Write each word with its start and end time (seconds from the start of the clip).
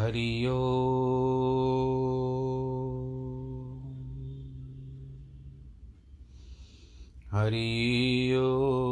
हरि 0.00 0.28
हरि 7.34 7.68
ओ 8.36 8.89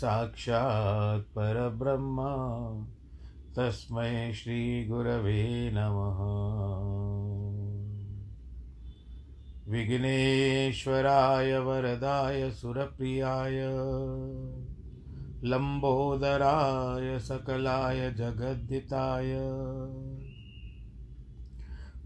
गुरुर्साक्षात् 0.00 1.22
परब्रह्म। 1.22 2.16
तस्मै 3.56 4.32
श्रीगुरवे 4.32 5.70
नमः। 5.74 6.16
विघ्नेश्वराय 9.72 11.58
वरदाय 11.58 12.50
सुरप्रियाय। 12.50 13.60
लम्बोदराय 15.44 17.18
सकलाय 17.18 18.10
जगद्दिताय 18.10 19.36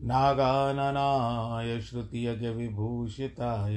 नागाननाय 0.02 1.80
श्रुतियज्ञविभूषिताय। 1.80 3.76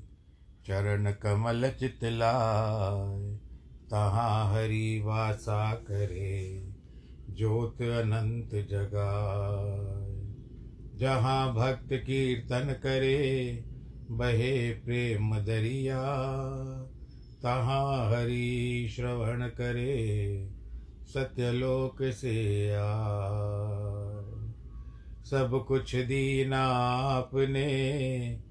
चरण 0.71 1.11
कमल 1.11 1.69
चितलाय 1.79 3.35
तहाँ 3.91 4.53
हरि 4.53 5.01
वासा 5.05 5.73
करे, 5.73 6.69
ज्योत 7.29 7.81
अनंत 7.81 8.49
जगाए। 8.53 10.31
जहाँ 10.99 11.53
भक्त 11.53 11.89
कीर्तन 11.93 12.75
करे, 12.83 13.63
बहे 14.11 14.71
प्रेम 14.71 15.35
दरिया। 15.35 16.03
तहाँ 17.43 18.09
हरि 18.11 18.87
श्रवण 18.95 19.47
करे, 19.47 20.49
सत्यलोक 21.07 22.11
से 22.11 22.69
आए। 22.69 24.31
सब 25.25 25.65
कुछ 25.67 25.95
दीना 25.95 26.63
आपने 26.97 28.50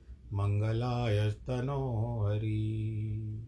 मङ्गलायस्तनो 0.33 2.23
हरि 2.23 3.45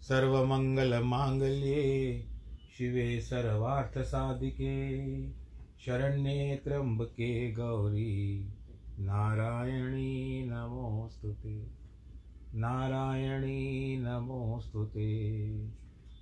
सर्वमङ्गलमाङ्गल्ये 0.00 2.24
शिवे 2.78 3.20
सर्वार्थसाधिके, 3.20 5.02
शरण्ये 5.86 6.60
त्र्यम्बके 6.64 7.52
गौरी। 7.52 8.48
नारायणी 8.98 10.46
नमोऽस्तु 10.46 11.32
ते। 11.32 11.66
नारायणी 12.54 13.96
नमोऽस्तु 13.96 14.84
ते। 14.84 15.68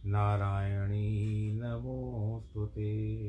नारायणी 0.06 1.52
नमोऽस्तु 1.52 2.66
ते। 2.66 3.28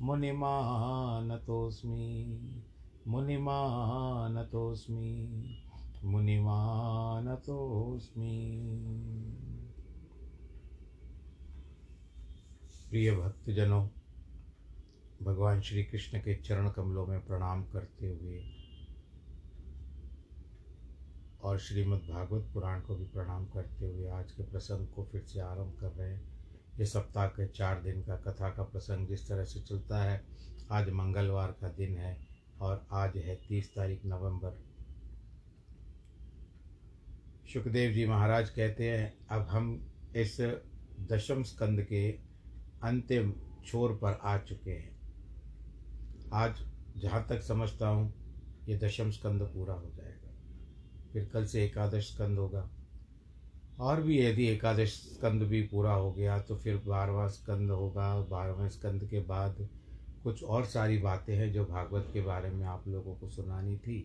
मुनिमानतोऽस्मि 0.00 2.62
मुनिमानतोऽस्मि 3.06 5.54
मुनिमानतोऽस्मि 6.04 8.56
प्रिय 12.90 13.16
भक्तजनों, 13.16 13.88
भगवान 15.22 15.60
श्री 15.60 15.84
कृष्ण 15.84 16.18
के 16.18 16.34
चरण 16.34 16.70
कमलों 16.70 17.06
में 17.06 17.26
प्रणाम 17.26 17.64
करते 17.64 18.06
हुए 18.06 18.44
और 21.42 21.58
श्रीमद् 21.58 22.00
भागवत 22.00 22.50
पुराण 22.54 22.80
को 22.80 22.96
भी 22.96 23.04
प्रणाम 23.04 23.46
करते 23.46 23.86
हुए 23.86 24.08
आज 24.08 24.32
के 24.32 24.42
प्रसंग 24.42 24.88
को 24.88 25.04
फिर 25.04 25.22
से 25.22 25.40
आरंभ 25.40 25.76
कर 25.80 25.86
रहे 25.86 26.14
हैं। 26.14 26.33
ये 26.78 26.86
सप्ताह 26.86 27.26
के 27.26 27.46
चार 27.48 27.82
दिन 27.82 28.02
का 28.02 28.16
कथा 28.16 28.48
का 28.50 28.62
प्रसंग 28.62 29.08
जिस 29.08 29.28
तरह 29.28 29.44
से 29.44 29.60
चलता 29.60 30.02
है, 30.02 30.24
आज 30.70 30.90
मंगलवार 30.90 31.52
का 31.60 31.68
दिन 31.68 31.96
है 31.96 32.16
और 32.60 32.86
आज 32.92 33.16
है 33.16 33.36
तीस 33.48 33.74
तारीख 33.74 34.06
नवंबर। 34.06 34.58
सुखदेव 37.52 37.92
जी 37.92 38.06
महाराज 38.06 38.50
कहते 38.50 38.90
हैं, 38.90 39.26
अब 39.30 39.42
हम 39.42 39.92
इस 40.16 40.36
दशम 41.00 41.42
स्कंद 41.42 41.82
के 41.82 42.10
अंतिम 42.82 43.32
छोर 43.66 43.92
पर 43.92 44.18
आ 44.22 44.38
चुके 44.38 44.70
हैं। 44.70 44.94
आज 46.32 46.54
जहाँ 46.96 47.26
तक 47.28 47.42
समझता 47.42 47.88
हूँ, 47.88 48.12
ये 48.68 48.78
दशम 48.78 49.10
स्कंद 49.10 49.42
पूरा 49.42 49.74
हो 49.74 49.90
जाएगा। 49.90 50.32
फिर 51.12 51.24
कल 51.24 51.44
से 51.44 51.64
एकादश 51.64 52.12
स्कंद 52.12 52.38
होगा। 52.38 52.70
और 53.78 54.00
भी 54.02 54.18
यदि 54.20 54.46
एकादश 54.48 54.92
स्कंद 55.04 55.42
भी 55.42 55.62
पूरा 55.62 55.92
हो 55.92 56.12
गया 56.12 56.38
तो 56.40 56.56
फिर 56.56 56.76
बारहवा 56.76 57.26
स्कंद 57.28 57.70
होगा। 57.70 58.14
बारहवें 58.20 58.68
स्कंद 58.68 59.04
के 59.04 59.20
बाद 59.20 59.68
कुछ 60.24 60.42
और 60.44 60.64
सारी 60.64 60.98
बातें 60.98 61.34
हैं 61.36 61.52
जो 61.52 61.64
भागवत 61.64 62.08
के 62.12 62.20
बारे 62.20 62.50
में 62.50 62.66
आप 62.66 62.84
लोगों 62.88 63.14
को 63.14 63.28
सुनानी 63.28 63.76
थी, 63.78 63.98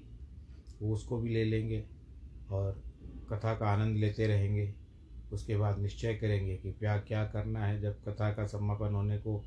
वो 0.82 0.94
उसको 0.96 1.20
भी 1.20 1.34
ले 1.34 1.44
लेंगे 1.44 1.84
और 2.50 2.82
कथा 3.30 3.54
का 3.56 3.68
आनंद 3.68 3.98
लेते 3.98 4.28
रहेंगे। 4.28 4.74
उसके 5.32 5.58
बाद 5.58 5.80
निश्चय 5.80 6.14
करेंगे 6.14 6.56
कि 6.58 6.72
क्या 6.74 6.98
क्या 6.98 7.24
करना 7.26 7.66
है। 7.66 7.80
जब 7.82 8.02
कथा 8.08 8.32
का 8.34 8.46
समापन 8.48 8.94
होने 8.94 9.18
को 9.18 9.42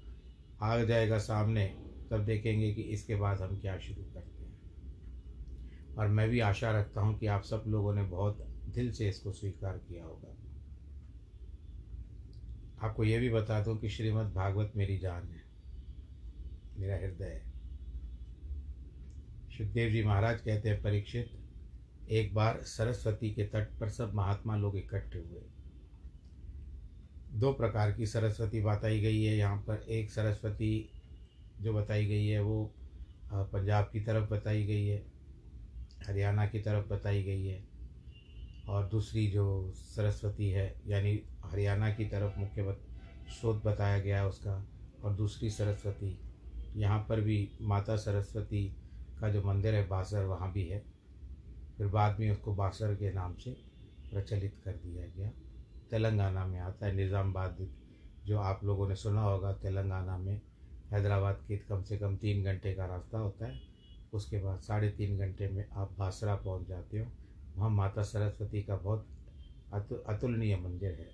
आ 0.61 0.77
जाएगा 0.79 1.19
सामने, 1.19 1.67
तब 2.11 2.25
देखेंगे 2.25 2.73
कि 2.75 2.83
इसके 2.83 3.17
बाद 3.17 3.43
हम 3.43 3.57
क्या 3.57 3.79
शुरू 3.79 4.03
करते 4.05 4.45
हैं। 4.45 4.59
और 5.97 6.09
मैं 6.09 6.29
भी 6.31 6.41
आशा 6.41 6.71
रखता 6.71 7.01
हूँ 7.01 7.19
कि 7.19 7.27
आप 7.27 7.43
सब 7.43 7.65
लोगों 7.67 7.95
ने 7.95 8.03
बहुत 8.03 8.41
दिल 8.75 8.91
से 8.93 9.09
इसको 9.09 9.33
स्वीकार 9.33 9.79
किया 9.79 10.05
होगा। 10.05 10.37
आपको 12.79 13.05
ये 13.05 13.19
भी 13.19 13.31
बता 13.31 13.63
दूँ 13.65 13.77
कि 13.79 13.89
श्रीमद् 13.89 14.33
भागवत 14.35 14.73
मेरी 14.77 14.99
जान 14.99 15.29
है, 15.29 15.43
मेरा 16.79 16.97
हृदय 16.97 17.25
है। 17.25 17.51
सुखदेव 19.53 19.91
जी 19.91 20.03
महाराज 20.05 20.41
कहते 20.41 20.69
हैं, 20.69 20.81
परीक्षित, 20.83 21.31
एक 22.11 22.35
बार 22.35 22.63
सरस्वती 22.63 23.31
के 23.31 23.45
तट 23.45 23.79
पर 23.81 23.89
सब 23.89 24.15
महात्मा 24.15 24.57
लोग 24.57 24.77
इकट्ठे 24.77 25.19
हुए। 25.19 25.43
दो 27.35 27.53
प्रकार 27.53 27.93
की 27.93 28.07
सरस्वती 28.07 28.61
बताई 28.61 29.01
गई 29.01 29.23
है। 29.23 29.37
यहाँ 29.37 29.59
पर 29.59 29.85
एक 29.91 30.11
सरस्वती 30.11 30.89
जो 31.61 31.73
बताई 31.75 32.07
गई 32.07 32.27
है, 32.27 32.41
वो 32.41 32.65
पंजाब 33.33 33.91
की 33.93 34.01
तरफ़ 34.01 34.29
बताई 34.31 34.65
गई 34.67 34.87
है, 34.87 35.03
हरियाणा 36.07 36.47
की 36.47 36.59
तरफ़ 36.59 36.87
बताई 36.89 37.23
गई 37.23 37.47
है। 37.47 37.72
और 38.69 38.89
दूसरी 38.89 39.27
जो 39.27 39.73
सरस्वती 39.75 40.51
है, 40.51 40.75
यानी 40.87 41.23
हरियाणा 41.45 41.91
की 41.91 42.05
तरफ़ 42.05 42.39
मुख्य 42.39 42.77
स्रोत 43.41 43.65
बताया 43.65 43.99
गया 43.99 44.19
है 44.19 44.29
उसका, 44.29 44.67
और 45.05 45.13
दूसरी 45.13 45.51
सरस्वती, 45.51 46.19
यहाँ 46.77 47.07
पर 47.09 47.21
भी 47.21 47.51
माता 47.61 47.97
सरस्वती 47.97 48.77
का 49.21 49.29
जो 49.29 49.43
मंदिर 49.43 49.75
है, 49.75 49.89
बासर, 49.89 50.25
वहाँ 50.25 50.53
भी 50.53 50.69
है। 50.69 50.85
फिर 51.79 51.87
बाद 51.87 52.21
में 52.21 52.31
उसको 52.31 52.55
बासर 52.55 52.95
के 52.95 53.13
नाम 53.13 53.35
से 53.35 53.51
प्रचलित 54.11 54.61
कर 54.65 54.73
दिया 54.73 55.07
गया। 55.07 55.31
तेलंगाना 55.91 56.47
में 56.47 56.61
आता 56.61 56.87
है, 56.87 56.95
निज़ामबाद, 56.95 57.69
जो 58.27 58.39
आप 58.39 58.65
लोगों 58.65 58.89
ने 58.89 58.97
सुना 58.97 59.23
होगा, 59.23 59.53
तेलंगाना 59.53 60.19
में 60.19 60.41
हैदराबाद 60.93 61.45
के 61.49 61.57
कम 61.57 61.83
से 61.83 61.99
कम 61.99 62.17
तीन 62.17 62.45
घंटे 62.45 62.75
का 62.75 62.87
रास्ता 62.87 63.19
होता 63.19 63.47
है। 63.47 63.61
उसके 64.13 64.39
बाद 64.39 64.61
साढ़े 64.61 64.89
तीन 64.89 65.19
घंटे 65.19 65.49
में 65.49 65.65
आप 65.71 65.97
बासरा 65.99 66.37
पहुँच 66.37 66.69
जाते 66.69 66.99
हो। 66.99 67.07
वहाँ 67.57 67.71
माता 67.71 68.03
सरस्वती 68.03 68.63
का 68.63 68.77
बहुत 68.77 69.07
अतु, 69.73 69.95
अतुलनीय 69.95 70.57
मंदिर 70.57 70.91
है। 70.91 71.11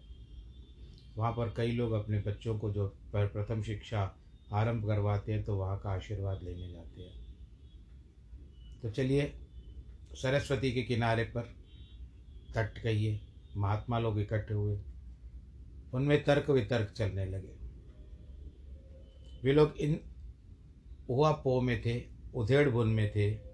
वहाँ 1.17 1.33
पर 1.33 1.55
कई 1.57 1.73
लोग 1.73 1.93
अपने 1.93 2.19
बच्चों 2.21 2.59
को 2.59 2.71
जो 2.73 2.87
प्रथम 3.15 3.63
शिक्षा 3.63 4.17
आरंभ 4.53 4.87
करवाते 4.87 5.33
हैं 5.33 5.45
तो 5.45 5.57
वहाँ 5.57 5.79
का 5.79 5.91
आशीर्वाद 5.91 6.43
लेने 6.43 6.73
जाते 6.73 7.03
हैं। 7.03 7.27
तो 8.83 8.91
चलिए 8.91 9.33
सरस्वती 10.15 10.73
के 10.73 10.83
किनारे 10.83 11.25
पर 11.25 11.43
तट 12.55 12.79
कहिए 12.79 13.21
महात्मा 13.57 13.99
लोग 13.99 14.21
इकट्ठे 14.21 14.55
हुए। 14.55 14.79
उनमें 15.95 16.25
तर्क 16.25 16.51
वितर्क 16.51 16.91
चलने 16.91 17.25
लगे। 17.27 17.57
वे 19.43 19.53
लोग 19.53 19.77
इन 19.77 20.01
हुआ 21.09 21.33
पो 21.33 21.61
में 21.61 21.81
थे 21.83 22.03
उधेड़ 22.35 22.69
बुन 22.69 22.89
में 22.89 23.11
थे 23.11 23.48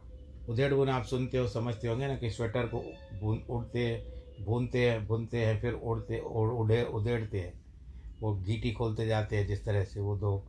उधेड़ 0.49 0.73
बुन 0.75 0.89
आप 0.89 1.05
सुनते 1.05 1.39
हो, 1.39 1.49
समझते 1.49 1.89
होंगे 1.89 2.07
ना 2.07 2.17
कि 2.17 2.31
स्वेटर 2.31 2.67
को 2.67 2.79
बुन 3.23 3.43
उड़ते, 3.51 4.15
भूनते 4.41 4.91
हैं 4.91 5.07
बुनते 5.07 5.45
हैं, 5.45 5.61
फिर 5.61 5.73
उड़ते, 5.73 6.19
उड़े 6.21 6.83
उधेड़ते 6.85 7.41
हैं। 7.41 7.53
वो 8.21 8.35
गीटी 8.37 8.73
खोलते 8.73 9.07
जाते 9.07 9.37
हैं 9.37 9.47
जिस 9.47 9.65
तरह 9.65 9.85
से 9.85 10.01
वो 10.01 10.17
दो 10.17 10.45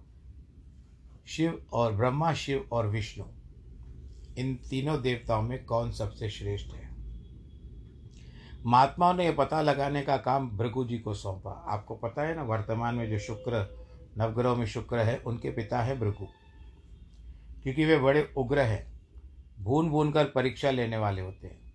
शिव 1.28 1.66
और 1.74 1.94
ब्रह्मा, 1.94 2.34
शिव 2.34 2.68
और 2.72 2.88
विष्णु, 2.88 3.26
इन 4.38 4.56
तीनों 4.70 5.02
देवताओं 5.02 5.42
में 5.42 5.64
कौन 5.66 5.92
सबसे 5.92 6.30
श्रेष्ठ 6.30 6.74
है? 6.74 6.90
महात्माओं 8.66 9.14
ने 9.14 9.26
यह 9.26 9.32
पता 9.32 9.62
लगाने 9.62 10.02
का 10.02 10.18
काम 10.18 10.50
भृगु 10.50 10.86
जी 10.86 11.00
को 11.00 11.14
सौंपा। 11.14 11.52
आपको 11.68 11.96
पता 11.96 12.22
है 12.22 12.36
ना, 12.36 12.44
वर्तमान 12.44 12.96
में 12.96 13.10
जो 13.10 13.20
शुक्र, 13.20 13.66
नवग्रहों 14.18 14.56
में 14.56 14.66
शुक्र 14.66 15.00
है, 15.00 15.18
उनके 15.18 15.52
पिता 15.52 15.82
है 15.82 16.00
भृगु, 16.00 16.28
क्योंकि 17.64 17.86
वे 17.86 17.98
बड़े 17.98 18.28
उग्र 18.38 18.60
हैं। 18.60 18.95
भून 19.60 19.90
भून 19.90 20.12
कर 20.12 20.26
परीक्षा 20.26 20.72
लेने 20.72 20.98
वाले 20.98 21.22
होते 21.22 21.48
हैं। 21.48 21.74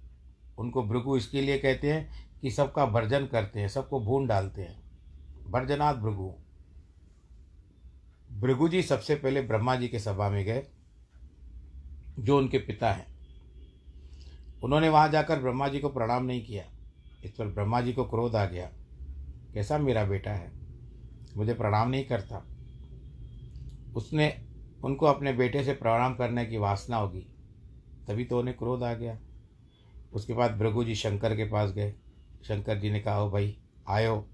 उनको 0.59 0.83
भृगु 0.83 1.17
इसके 1.17 1.43
लिए 1.43 1.59
कहते 1.59 1.93
हैं 1.93 2.31
कि 2.41 2.51
सबका 2.51 2.87
भर्जन 2.87 3.27
करते 3.27 3.61
हैं, 3.61 3.69
सबको 3.69 4.01
भून 4.01 4.27
डालते 4.27 4.63
हैं। 4.63 4.83
भर्जनाथ 5.51 5.95
भृगु। 5.95 6.35
भृगु 8.41 8.69
जी 8.69 8.83
सबसे 8.83 9.15
पहले 9.15 9.43
ब्रह्मा 9.43 9.77
जी 9.77 9.89
के 9.89 9.99
सभा 9.99 10.31
में 10.31 10.45
गए, 10.45 10.67
जो 12.19 12.39
उनके 12.39 12.59
पिता 12.59 12.93
हैं। 12.93 13.07
उन्होंने 14.65 14.89
वहाँ 14.89 15.09
जाकर 15.09 15.39
ब्रह्मा 15.39 15.69
जी 15.69 15.79
को 15.79 15.89
प्रणाम 15.89 16.25
नहीं 16.25 16.45
किया। 16.45 16.65
इस 17.25 17.31
पर 17.31 17.47
ब्रह्मा 17.47 17.81
जी 17.81 17.93
को 17.93 18.05
क्रोध 18.05 18.37
आ 18.37 18.47
गया, 18.47 18.71
कैसा 19.55 19.79
मेरा 19.79 20.05
बेटा 20.05 20.31
है? 20.31 20.53
मुझे 21.37 21.55
प्रणाम 21.55 21.91
नहीं 21.91 22.05
करता। 22.05 22.47
उसने, 23.97 24.47
उनको 24.85 25.07
अपने 25.07 25.33
बेटे 25.33 25.65
से 25.65 25.73
प्रणाम 25.73 26.15
करने 26.15 26.47
की 26.47 26.59
वासना 26.59 26.97
होगी। 26.97 27.30
तभी 28.11 28.25
तो 28.25 28.39
उन्हें 28.39 28.57
क्रोध 28.57 28.83
आ 28.83 28.95
गया। 28.95 29.19
उसके 30.13 30.33
बाद 30.33 30.59
भृगु 30.59 30.85
जी 30.85 30.95
शंकर 30.95 31.37
के 31.37 31.45
पास 31.45 31.71
गए। 31.71 31.95
शंकर 32.45 32.79
जी 32.79 32.91
ने 32.91 33.01
कहा 33.01 33.17
हो 33.17 33.31
भाई, 33.31 33.59
आयो 33.89 34.27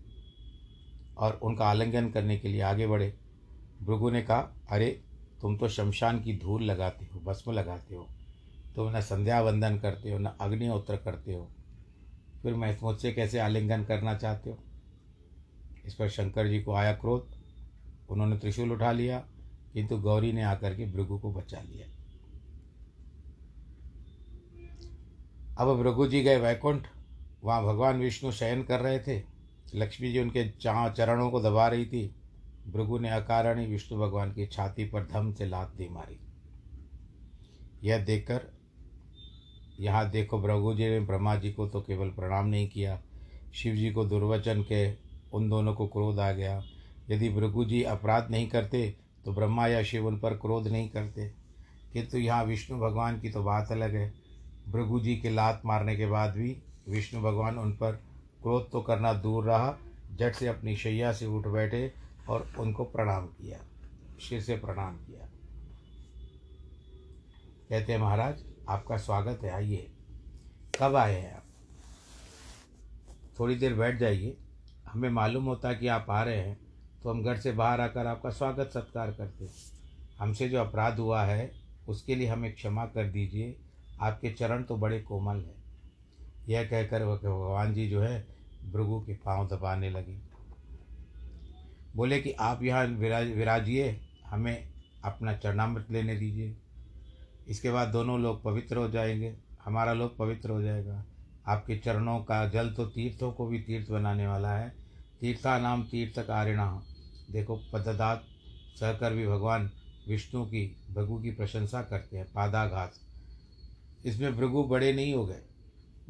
और 1.18 1.33
उनका 1.33 1.66
आलिंगन 1.66 2.11
करने 2.11 2.38
के 2.38 2.49
लिए 2.49 2.61
आगे 2.61 2.87
बढ़े। 2.87 3.18
भृगु 3.83 4.11
ने 4.11 4.23
कहा, 4.23 4.54
अरे, 4.71 5.02
तुम 5.40 5.56
तो 5.56 5.68
शमशान 5.68 6.23
की 6.23 6.37
धूल 6.37 6.62
लगाते 6.62 7.09
हो, 7.14 7.21
भस्म 7.21 7.52
लगाते 7.52 7.95
हो। 7.95 8.09
तुम 8.76 8.97
न 8.97 9.00
संध्या 9.00 9.40
वंदन 9.40 9.78
करते 9.78 10.12
हो, 10.12 10.18
न 10.18 10.25
अग्निहोत्र 10.25 10.97
करते 10.97 11.35
हो। 11.35 11.50
फिर 12.42 12.54
मैं 12.54 12.78
मुझसे 12.83 13.12
कैसे 13.12 13.38
आलिंगन 13.38 13.85
करना 13.85 14.14
चाहते 14.14 14.50
हो? 14.50 14.59
इस 15.87 15.95
पर 15.95 16.09
शंकर 16.09 16.49
जी 16.49 16.62
को 16.62 16.73
आया 16.73 16.92
क्रोध। 16.92 17.28
उन्होंने 18.09 18.38
त्रिशूल 18.38 18.73
उठा 18.73 18.92
लिया, 18.92 19.26
किंतु 19.73 19.97
गौरी 19.97 20.33
ने 20.33 20.42
आकर 20.42 20.76
के 20.76 20.87
भृगु 20.87 21.18
को 21.18 21.33
बचा 21.33 21.61
लिया। 21.61 21.96
अब 25.59 25.77
भृगु 25.77 26.07
जी 26.07 26.23
गए 26.23 26.37
वैकुंठ। 26.37 26.87
वहाँ 27.45 27.65
भगवान 27.65 28.01
विष्णु 28.01 28.33
शयन 28.33 28.63
कर 28.63 28.81
रहे 28.81 28.99
थे। 28.99 29.23
लक्ष्मी 29.75 30.13
जी 30.13 30.21
उनके 30.21 30.49
चाह 30.51 30.89
चरणों 30.89 31.31
को 31.31 31.41
दबा 31.41 31.69
रही 31.69 31.87
थी। 31.87 32.15
भृगु 32.69 32.99
ने 32.99 33.11
अकारण 33.11 33.61
ही 33.61 33.67
विष्णु 33.67 33.99
भगवान 33.99 34.33
की 34.33 34.47
छाती 34.47 34.85
पर 34.85 35.05
धम 35.05 35.33
से 35.33 35.47
लात 35.47 35.73
दी 35.77 35.89
मारी। 35.89 36.19
यह 37.85 38.05
देखकर, 38.05 38.41
यहाँ 39.81 40.11
देखो 40.11 40.39
भृगु 40.39 40.75
जी 40.75 40.89
ने 40.89 41.01
ब्रह्मा 41.01 41.35
जी 41.37 41.53
को 41.53 41.69
तो 41.69 41.81
केवल 41.81 42.11
प्रणाम 42.11 42.47
नहीं 42.47 42.69
किया। 42.69 43.01
शिव 43.55 43.75
जी 43.75 43.91
को 43.91 44.05
दुर्वचन 44.05 44.63
के 44.63 44.93
उन 45.33 45.49
दोनों 45.49 45.75
को 45.75 45.87
क्रोध 45.87 46.19
आ 46.19 46.31
गया। 46.33 46.63
यदि 47.11 47.29
भृगु 47.29 47.65
जी 47.65 47.83
अपराध 47.83 48.31
नहीं 48.31 48.49
करते 48.49 48.95
तो 49.25 49.33
ब्रह्मा 49.33 49.67
या 49.67 49.83
शिव 49.83 50.07
उन 50.07 50.19
पर 50.19 50.37
क्रोध 50.37 50.69
नहीं 50.69 50.89
करते। 50.89 51.29
किंतु 51.93 52.19
यहाँ 52.19 52.45
विष्णु 52.45 52.79
भगवान 52.79 53.21
की 53.21 53.31
तो 53.31 53.43
बात 53.43 53.73
अलग 53.73 53.95
है। 53.95 54.13
भृगु 54.68 55.00
जी 55.00 55.16
के 55.16 55.30
लात 55.30 55.62
मारने 55.64 55.96
के 55.96 56.06
बाद 56.06 56.30
भी 56.30 56.56
विष्णु 56.88 57.20
भगवान 57.23 57.58
उन 57.58 57.73
पर 57.73 57.92
क्रोध 58.42 58.70
तो 58.70 58.80
करना 58.80 59.12
दूर 59.12 59.44
रहा, 59.44 59.76
झट 60.16 60.35
से 60.35 60.46
अपनी 60.46 60.76
शैया 60.76 61.12
से 61.12 61.26
उठ 61.26 61.46
बैठे 61.46 61.92
और 62.28 62.46
उनको 62.58 62.85
प्रणाम 62.85 63.26
किया 63.26 63.58
शिर 64.20 64.40
से 64.40 64.56
प्रणाम 64.56 64.96
किया। 64.96 65.28
कहते 67.70 67.92
हैं, 67.92 68.00
महाराज, 68.00 68.44
आपका 68.68 68.96
स्वागत 68.96 69.40
है, 69.42 69.50
आइए। 69.50 69.87
कब 70.80 70.96
आए 70.96 71.14
हैं 71.14 71.35
आप? 71.35 71.42
थोड़ी 73.40 73.54
देर 73.54 73.75
बैठ 73.75 73.99
जाइए। 73.99 74.37
हमें 74.87 75.08
मालूम 75.11 75.44
होता 75.44 75.73
कि 75.73 75.88
आप 75.88 76.06
आ 76.11 76.23
रहे 76.23 76.37
हैं 76.37 76.58
तो 77.02 77.11
हम 77.11 77.23
घर 77.23 77.37
से 77.37 77.52
बाहर 77.52 77.80
आकर 77.80 78.06
आपका 78.06 78.30
स्वागत 78.30 78.70
सत्कार 78.75 79.11
करते 79.11 79.49
हमसे 80.18 80.49
जो 80.49 80.58
अपराध 80.61 80.99
हुआ 80.99 81.23
है, 81.23 81.50
उसके 81.88 82.14
लिए 82.14 82.28
हमें 82.28 82.52
क्षमा 82.54 82.85
कर 82.87 83.11
दीजिए 83.11 83.56
आपके 84.00 84.31
चरण 84.31 84.62
तो 84.62 84.76
बड़े 84.76 85.00
कोमल 85.00 85.37
हैं। 85.37 85.65
यह 86.49 86.65
कहकर 86.65 87.03
वह 87.03 87.17
भगवान 87.17 87.75
जी 87.75 87.91
जो 87.91 88.03
है, 88.03 88.26
भृगु 88.73 89.00
के 89.00 89.15
पाँव 89.15 89.49
दबाने 89.49 89.91
लगे। 89.91 90.19
बोले 91.97 92.21
कि 92.21 92.33
आप 92.33 92.62
यहाँ 92.62 92.87
विराज, 92.87 93.31
विराजिए, 93.31 94.00
हमें 94.26 94.69
अपना 95.05 95.37
चरणामृत 95.37 95.87
लेने 95.91 96.17
दीजिए। 96.17 96.57
इसके 97.49 97.71
बाद 97.71 97.88
दोनों 97.88 98.21
लोग 98.21 98.43
पवित्र 98.43 98.76
हो 98.76 98.88
जाएँगे। 98.88 99.37
हमारा 99.65 99.93
लोग 99.93 100.17
पवित्र 100.17 100.50
हो 100.50 100.62
जाएगा। 100.62 101.05
आपके 101.49 101.76
चरणों 101.76 102.21
का 102.21 102.49
जल 102.49 102.71
तो 102.71 102.87
तीर्थों 102.87 103.33
को 103.33 103.47
भी 103.47 103.59
तीर्थ 103.59 103.91
बनाने 103.91 104.26
वाला 104.26 104.53
है। 104.53 104.75
तीर्था 105.21 105.59
नाम 105.59 105.85
तीर्थ 105.85 106.19
कारिणा 106.19 106.83
देखो 107.31 107.57
पददात 107.73 108.25
सहकर 108.81 109.12
भी 109.12 109.26
भगवान 109.26 109.71
विष्णु 110.09 110.45
की, 110.45 110.76
भृगु 110.91 111.21
की 111.23 111.31
प्रशंसा 111.31 111.83
करते 111.83 112.19
हैं, 112.19 112.26
पादाघात। 112.35 112.93
इसमें 114.07 114.37
भृगु 114.37 114.63
बड़े 114.65 114.93
नहीं 114.93 115.15
हो 115.15 115.25
गए। 115.27 115.41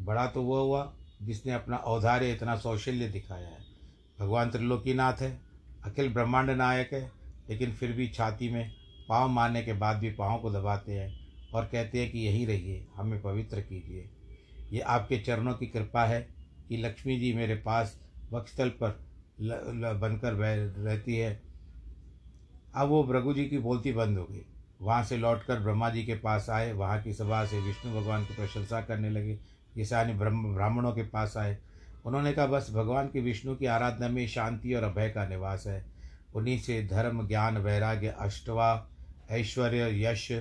बड़ा 0.01 0.27
तो 0.27 0.43
वह 0.43 0.61
हुआ 0.61 0.93
जिसने 1.23 1.53
अपना 1.53 1.77
औधार्य 1.77 2.33
इतना 2.33 2.57
सौशल्य 2.57 3.09
दिखाया 3.09 3.49
है। 3.49 3.65
भगवान 4.21 4.51
त्रिलोकीनाथ 4.51 5.21
है, 5.21 5.39
अखिल 5.85 6.13
ब्रह्मांड 6.13 6.51
नायक 6.51 6.93
है, 6.93 7.11
लेकिन 7.51 7.73
फिर 7.73 7.93
भी 7.93 8.09
छाती 8.09 8.49
में 8.51 8.73
पाँव 9.09 9.29
मारने 9.29 9.63
के 9.63 9.73
बाद 9.73 9.97
भी 9.97 10.11
पाँव 10.11 10.39
को 10.39 10.51
दबाते 10.51 10.93
हैं 10.93 11.51
और 11.55 11.65
कहते 11.65 12.01
हैं 12.01 12.11
कि 12.11 12.19
यहीं 12.19 12.47
रहिए, 12.47 12.87
हमें 12.97 13.21
पवित्र 13.23 13.61
कीजिए। 13.61 14.09
ये 14.73 14.81
आपके 14.81 15.19
चरणों 15.19 15.55
की 15.55 15.67
कृपा 15.67 16.05
है 16.05 16.21
कि 16.69 16.77
लक्ष्मी 16.77 17.19
जी 17.21 17.33
मेरे 17.35 17.55
पास 17.57 17.99
वक्षस्थल 18.33 18.69
पर 18.83 18.99
बनकर 20.01 20.33
रहती 20.33 21.17
है। 21.17 21.41
अब 22.75 22.89
वो 22.89 23.03
भृगु 23.05 23.35
जी 23.35 23.45
की 23.45 23.59
बोलती 23.59 23.93
बंद 23.93 24.19
हो 24.19 24.25
गई। 24.25 24.45
वहाँ 24.83 25.05
से 25.05 25.17
लौटकर 25.17 25.61
ब्रह्मा 25.61 25.91
जी 25.91 26.05
के 26.05 26.15
पास 26.15 26.51
आए। 26.51 26.73
वहाँ 26.73 27.03
की 27.03 27.13
सभा 27.13 27.45
से 27.45 27.61
विष्णु 27.61 28.01
भगवान 28.01 28.25
की 28.25 28.35
प्रशंसा 28.35 28.81
करने 28.81 29.11
लगे। 29.11 29.39
ये 29.77 29.85
सारे 29.85 30.15
ब्रह्म, 30.15 30.55
ब्राह्मणों 30.55 30.93
के 30.93 31.03
पास 31.03 31.37
आए। 31.37 31.59
उन्होंने 32.05 32.33
कहा, 32.33 32.47
बस 32.47 32.71
भगवान 32.75 33.09
की 33.09 33.21
विष्णु 33.21 33.57
की 33.57 33.67
आराधना 33.67 34.09
में 34.09 34.29
शांति 34.29 34.75
और 34.75 34.83
अभय 34.83 35.11
का 35.11 35.27
निवास 35.27 35.65
है। 35.67 35.87
उन्हीं 36.35 36.59
से 36.59 36.87
धर्म, 36.87 37.29
ज्ञान, 37.29 37.59
वैराग्य, 37.59 38.09
अष्टवा, 38.09 38.89
ऐश्वर्य, 39.31 40.05
यश 40.05 40.33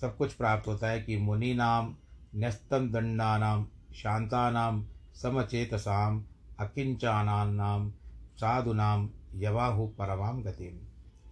सब 0.00 0.16
कुछ 0.16 0.32
प्राप्त 0.32 0.68
होता 0.68 0.88
है 0.88 1.02
कि 1.02 1.16
मुनि 1.16 1.54
नाम 1.54 1.96
न्यस्तम 2.36 2.92
दंडानाम 2.92 3.66
शांतानाम, 3.94 4.86
समचेतसाम 5.14 6.24
अकिंचानाम 6.60 7.90
साधुनाम, 8.36 9.10
यवाहु 9.34 9.86
परमाम 9.86 10.42
गतिम। 10.42 10.86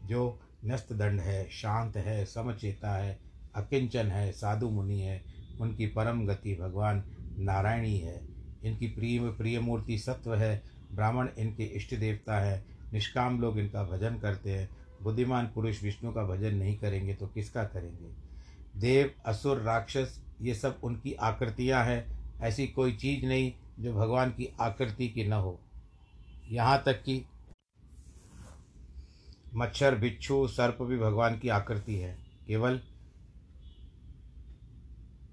जो 0.09 0.41
न्यस्त 0.67 0.93
दंड 0.93 1.21
है, 1.21 1.51
शांत 1.51 1.97
है, 1.97 2.25
समचेता 2.25 2.97
है, 2.97 3.19
अकिंचन 3.55 4.07
है, 4.07 4.33
साधु 4.33 4.71
मुनि 4.71 5.01
है, 5.01 5.23
उनकी 5.61 5.87
परम 5.87 6.27
गति 6.27 6.55
भगवान 6.55 7.05
नारायणी 7.39 7.99
है। 7.99 8.21
इनकी 8.65 8.87
प्रिय 8.87 9.21
प्रिय 9.21 9.61
मूर्ति 9.61 9.99
सत्व 9.99 10.35
है, 10.35 10.63
ब्राह्मण 10.93 11.29
इनके 11.39 11.65
इष्ट 11.65 11.95
देवता 11.95 12.41
है, 12.41 12.65
निष्काम 12.93 13.41
लोग 13.41 13.59
इनका 13.59 13.85
भजन 13.85 14.19
करते 14.19 14.51
हैं, 14.51 14.71
बुद्धिमान 15.03 15.47
पुरुष 15.47 15.83
विष्णु 15.83 16.13
का 16.13 16.25
भजन 16.25 16.55
नहीं 16.55 16.77
करेंगे 16.77 17.15
तो 17.15 17.27
किसका 17.27 17.65
करेंगे? 17.65 18.25
देव, 18.81 19.11
असुर, 19.27 19.59
राक्षस, 19.59 20.21
ये 20.43 20.55
सब 20.55 20.81
उनकी 20.83 21.13
आकृतियाँ 21.13 21.85
हैं, 21.85 22.19
ऐसी 22.41 22.67
कोई 22.67 22.93
चीज़ 22.93 23.27
नहीं 23.27 23.53
जो 23.81 23.95
भगवान 23.95 24.31
की 24.31 24.55
आकृति 24.61 25.09
की 25.09 25.25
न 25.25 25.33
हो। 25.33 25.61
यहाँ 26.51 26.83
तक 26.87 27.03
कि 27.03 27.25
मच्छर 29.57 29.95
बिच्छू 29.95 30.49
सर्प 30.49 30.83
भी 30.83 30.99
भगवान 30.99 31.39
की 31.39 31.49
आकृति 31.49 31.97
है। 31.97 32.19
केवल 32.47 32.81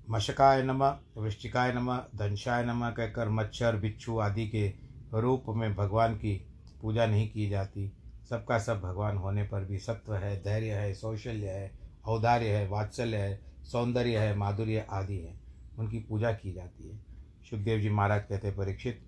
मशकाय 0.09 0.63
नम, 0.63 0.83
वृश्चिकाय 1.17 1.73
नम, 1.73 1.97
दंशाय 1.97 2.63
नम 2.63 2.89
कहकर 2.89 3.29
मच्छर 3.29 3.75
बिच्छू 3.75 4.17
आदि 4.17 4.47
के 4.47 4.73
रूप 5.13 5.43
में 5.49 5.75
भगवान 5.75 6.15
की 6.15 6.45
पूजा 6.81 7.05
नहीं 7.05 7.31
की 7.31 7.49
जाती। 7.49 7.93
सबका 8.29 8.59
सब 8.59 8.81
भगवान 8.81 9.17
होने 9.17 9.43
पर 9.43 9.65
भी 9.65 9.77
सत्व 9.77 10.15
है, 10.15 10.43
धैर्य 10.43 10.71
है 10.71 10.93
सौशल्य 10.93 11.49
है, 11.49 11.79
औदार्य 12.05 12.57
है, 12.57 12.67
वात्सल्य 12.67 13.17
है, 13.17 13.41
सौंदर्य 13.63 14.17
है, 14.17 14.35
माधुर्य 14.35 14.87
आदि 14.91 15.17
है। 15.17 15.39
उनकी 15.79 15.99
पूजा 15.99 16.31
की 16.31 16.53
जाती 16.53 16.89
है। 16.89 16.97
सुखदेव 17.49 17.79
जी 17.79 17.89
महाराज 17.89 18.23
कहते 18.29 18.51
परीक्षित, 18.51 19.01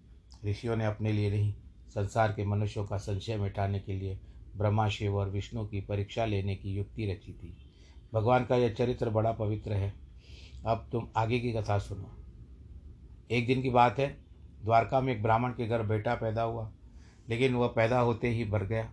ऋषियों 0.46 0.76
ने 0.76 0.86
अपने 0.86 1.12
लिए 1.12 1.30
नहीं, 1.30 1.54
संसार 1.90 2.32
के 2.32 2.46
मनुष्यों 2.46 2.86
का 2.86 2.98
संशय 2.98 3.38
मिटाने 3.38 3.80
के 3.80 3.94
लिए 3.94 4.20
ब्रह्मा, 4.58 4.90
शिव 4.90 5.16
और 5.16 5.30
विष्णु 5.30 5.66
की 5.66 5.82
परीक्षा 5.82 6.26
लेने 6.26 6.56
की 6.56 6.74
युक्ति 6.74 7.06
रची 7.06 7.34
थी। 7.34 7.58
भगवान 8.14 8.46
का 8.46 8.56
यह 8.56 8.74
चरित्र 8.74 9.10
बड़ा 9.10 9.32
पवित्र 9.32 9.74
है। 9.74 9.94
अब 10.66 10.90
तुम 10.92 11.08
आगे 11.18 11.40
की 11.40 11.54
कथा 11.54 11.78
सुनो। 11.78 12.12
एक 13.32 13.48
दिन 13.48 13.62
की 13.62 13.70
बात 13.70 14.00
है, 14.00 14.18
द्वारका 14.64 15.02
में 15.02 15.14
एक 15.14 15.24
ब्राह्मण 15.24 15.50
के 15.50 15.68
घर 15.68 15.84
बेटा 15.84 16.16
पैदा 16.16 16.42
हुआ, 16.42 16.72
लेकिन 17.30 17.54
वह 17.54 17.68
पैदा 17.68 18.00
होते 18.00 18.30
ही 18.30 18.46
भर 18.46 18.64
गया। 18.64 18.92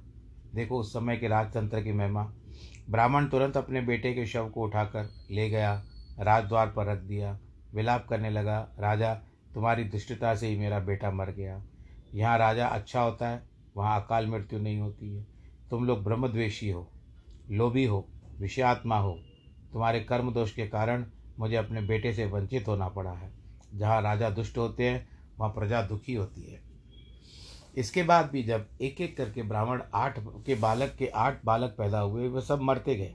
देखो, 0.55 0.79
उस 0.79 0.93
समय 0.93 1.17
के 1.17 1.29
राजतंत्र 1.29 1.83
की 1.83 1.93
महिमा। 1.93 2.33
ब्राह्मण 2.91 3.27
तुरंत 3.27 3.57
अपने 3.57 3.81
बेटे 3.81 4.15
के 4.15 4.27
शव 4.27 4.49
को 4.49 4.63
उठाकर 4.63 5.09
ले 5.31 5.51
गया, 5.51 5.85
राजद्वार 6.19 6.71
पर 6.71 6.87
रख 6.87 6.99
दिया। 6.99 7.39
विलाप 7.75 8.07
करने 8.09 8.31
लगा, 8.31 8.69
राजा, 8.79 9.15
तुम्हारी 9.55 9.85
दुष्टता 9.85 10.35
से 10.35 10.49
ही 10.49 10.59
मेरा 10.59 10.81
बेटा 10.81 11.11
मर 11.11 11.31
गया। 11.31 11.63
यहाँ 12.15 12.39
राजा 12.39 12.67
अच्छा 12.67 13.03
होता 13.03 13.29
है, 13.29 13.43
वहाँ 13.77 14.03
अकाल 14.03 14.27
मृत्यु 14.27 14.59
नहीं 14.59 14.79
होती 14.79 15.17
है। 15.17 15.40
तुम 15.71 15.85
लोग 15.85 16.05
ब्रह्मद्वेषी 16.05 16.71
हो, 16.71 16.91
लोभी 17.51 17.85
हो, 17.85 18.09
विषयात्मा 18.41 18.99
हो। 18.99 19.19
तुम्हारे 19.73 20.01
कर्म 20.01 20.33
दोष 20.33 20.53
के 20.53 20.67
कारण 20.67 21.05
मुझे 21.39 21.57
अपने 21.57 21.81
बेटे 21.81 22.13
से 22.13 22.27
वंचित 22.27 22.69
होना 22.69 22.89
पड़ा 22.89 23.11
है। 23.11 23.33
जहाँ 23.75 24.03
राजा 24.03 24.31
दुष्ट 24.31 24.59
होते 24.59 24.89
हैं, 24.89 25.09
वहाँ 25.39 25.51
प्रजा 25.53 25.83
दुखी 25.83 26.15
होती 26.15 26.43
है। 26.43 26.61
इसके 27.77 28.03
बाद 28.03 28.31
भी 28.31 28.43
जब 28.43 28.67
एक 28.81 29.01
एक 29.01 29.17
करके 29.17 29.43
ब्राह्मण 29.43 29.83
आठ 29.95 30.19
के 30.19 30.55
बालक 30.55 30.95
के 30.99 31.07
आठ 31.07 31.45
बालक 31.45 31.75
पैदा 31.79 32.01
हुए, 32.01 32.29
वे 32.29 32.41
सब 32.41 32.61
मरते 32.61 32.95
गए। 32.95 33.15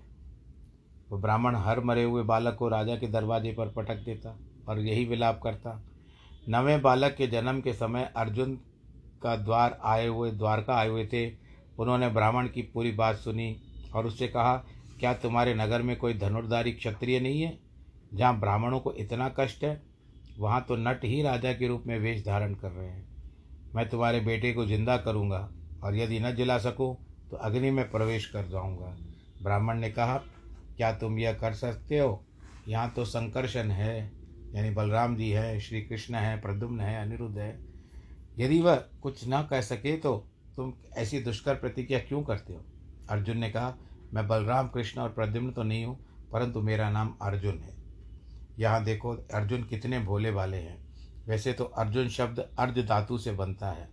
वो 1.09 1.17
ब्राह्मण 1.17 1.55
हर 1.55 1.79
मरे 1.79 2.03
हुए 2.03 2.23
बालक 2.23 2.55
को 2.55 2.67
राजा 2.67 2.95
के 2.95 3.07
दरवाजे 3.07 3.51
पर 3.51 3.67
पटक 3.67 3.95
देता 3.95 4.37
और 4.67 4.79
यही 4.79 5.05
विलाप 5.05 5.41
करता। 5.43 5.81
नवें 6.49 6.81
बालक 6.81 7.15
के 7.15 7.27
जन्म 7.27 7.61
के 7.61 7.73
समय 7.73 8.11
अर्जुन 8.15 8.55
का 9.23 9.35
द्वार 9.35 9.79
आए 9.83 10.07
हुए, 10.07 10.31
द्वारका 10.31 10.75
आए 10.75 10.87
हुए 10.87 11.05
थे। 11.05 11.44
उन्होंने 11.77 12.09
ब्राह्मण 12.09 12.47
की 12.47 12.61
पूरी 12.61 12.91
बात 12.91 13.15
सुनी 13.15 13.55
और 13.93 14.05
उससे 14.05 14.27
कहा, 14.27 14.55
क्या 14.99 15.13
तुम्हारे 15.13 15.53
नगर 15.53 15.81
में 15.81 15.95
कोई 15.97 16.13
धनुर्धारी 16.13 16.71
क्षत्रिय 16.71 17.19
नहीं 17.19 17.41
है, 17.41 17.57
जहाँ 18.13 18.39
ब्राह्मणों 18.39 18.79
को 18.79 18.93
इतना 18.93 19.29
कष्ट 19.39 19.63
है? 19.63 19.81
वहाँ 20.39 20.65
तो 20.67 20.75
नट 20.75 21.03
ही 21.03 21.21
राजा 21.21 21.53
के 21.53 21.67
रूप 21.67 21.83
में 21.87 21.97
वेश 21.99 22.25
धारण 22.25 22.53
कर 22.53 22.71
रहे 22.71 22.87
हैं। 22.87 23.05
मैं 23.75 23.89
तुम्हारे 23.89 24.19
बेटे 24.19 24.53
को 24.53 24.65
ज़िंदा 24.65 24.97
करूँगा 24.97 25.49
और 25.83 25.95
यदि 25.95 26.19
न 26.19 26.31
जिला 26.31 26.57
सकूँ 26.57 26.95
तो 27.31 27.37
अग्नि 27.37 27.71
में 27.71 27.89
प्रवेश 27.91 28.25
कर 28.25 28.47
जाऊँगा। 28.47 28.95
ब्राह्मण 29.43 29.79
ने 29.79 29.89
कहा, 29.89 30.17
क्या 30.77 30.91
तुम 30.93 31.19
यह 31.19 31.33
कर 31.33 31.53
सकते 31.53 31.99
हो? 31.99 32.23
यहाँ 32.67 32.91
तो 32.95 33.05
संकर्षण 33.05 33.71
है, 33.71 34.11
यानी 34.55 34.69
बलराम 34.69 35.15
जी 35.15 35.29
है 35.29 35.59
श्री 35.59 35.81
कृष्ण 35.81 36.15
है, 36.15 36.39
प्रद्युम्न 36.41 36.79
है, 36.79 37.01
अनिरुद्ध 37.01 37.37
है। 37.37 37.59
यदि 38.37 38.59
वह 38.61 38.75
कुछ 38.75 39.23
न 39.27 39.41
कह 39.41 39.61
सके 39.61 39.95
तो 39.97 40.15
तुम 40.55 40.73
ऐसी 40.93 41.19
दुष्कर 41.19 41.55
प्रतिज्ञा 41.55 41.99
क्यों 41.99 42.23
करते 42.23 42.53
हो? 42.53 42.65
अर्जुन 43.09 43.37
ने 43.37 43.49
कहा, 43.49 43.77
मैं 44.13 44.27
बलराम 44.27 44.67
कृष्ण 44.67 45.01
और 45.01 45.09
प्रद्युम्न 45.09 45.51
तो 45.51 45.63
नहीं 45.63 45.85
हूँ, 45.85 46.05
परंतु 46.31 46.61
मेरा 46.61 46.89
नाम 46.89 47.17
अर्जुन 47.21 47.59
है। 47.59 47.75
यहाँ 48.59 48.83
देखो, 48.83 49.15
अर्जुन 49.15 49.63
कितने 49.63 49.99
भोले 49.99 50.29
वाले 50.29 50.57
हैं। 50.57 50.85
वैसे 51.27 51.53
तो 51.53 51.63
अर्जुन 51.63 52.09
शब्द 52.09 52.49
अर्ध 52.59 52.87
धातु 52.87 53.17
से 53.17 53.31
बनता 53.31 53.67
है। 53.67 53.89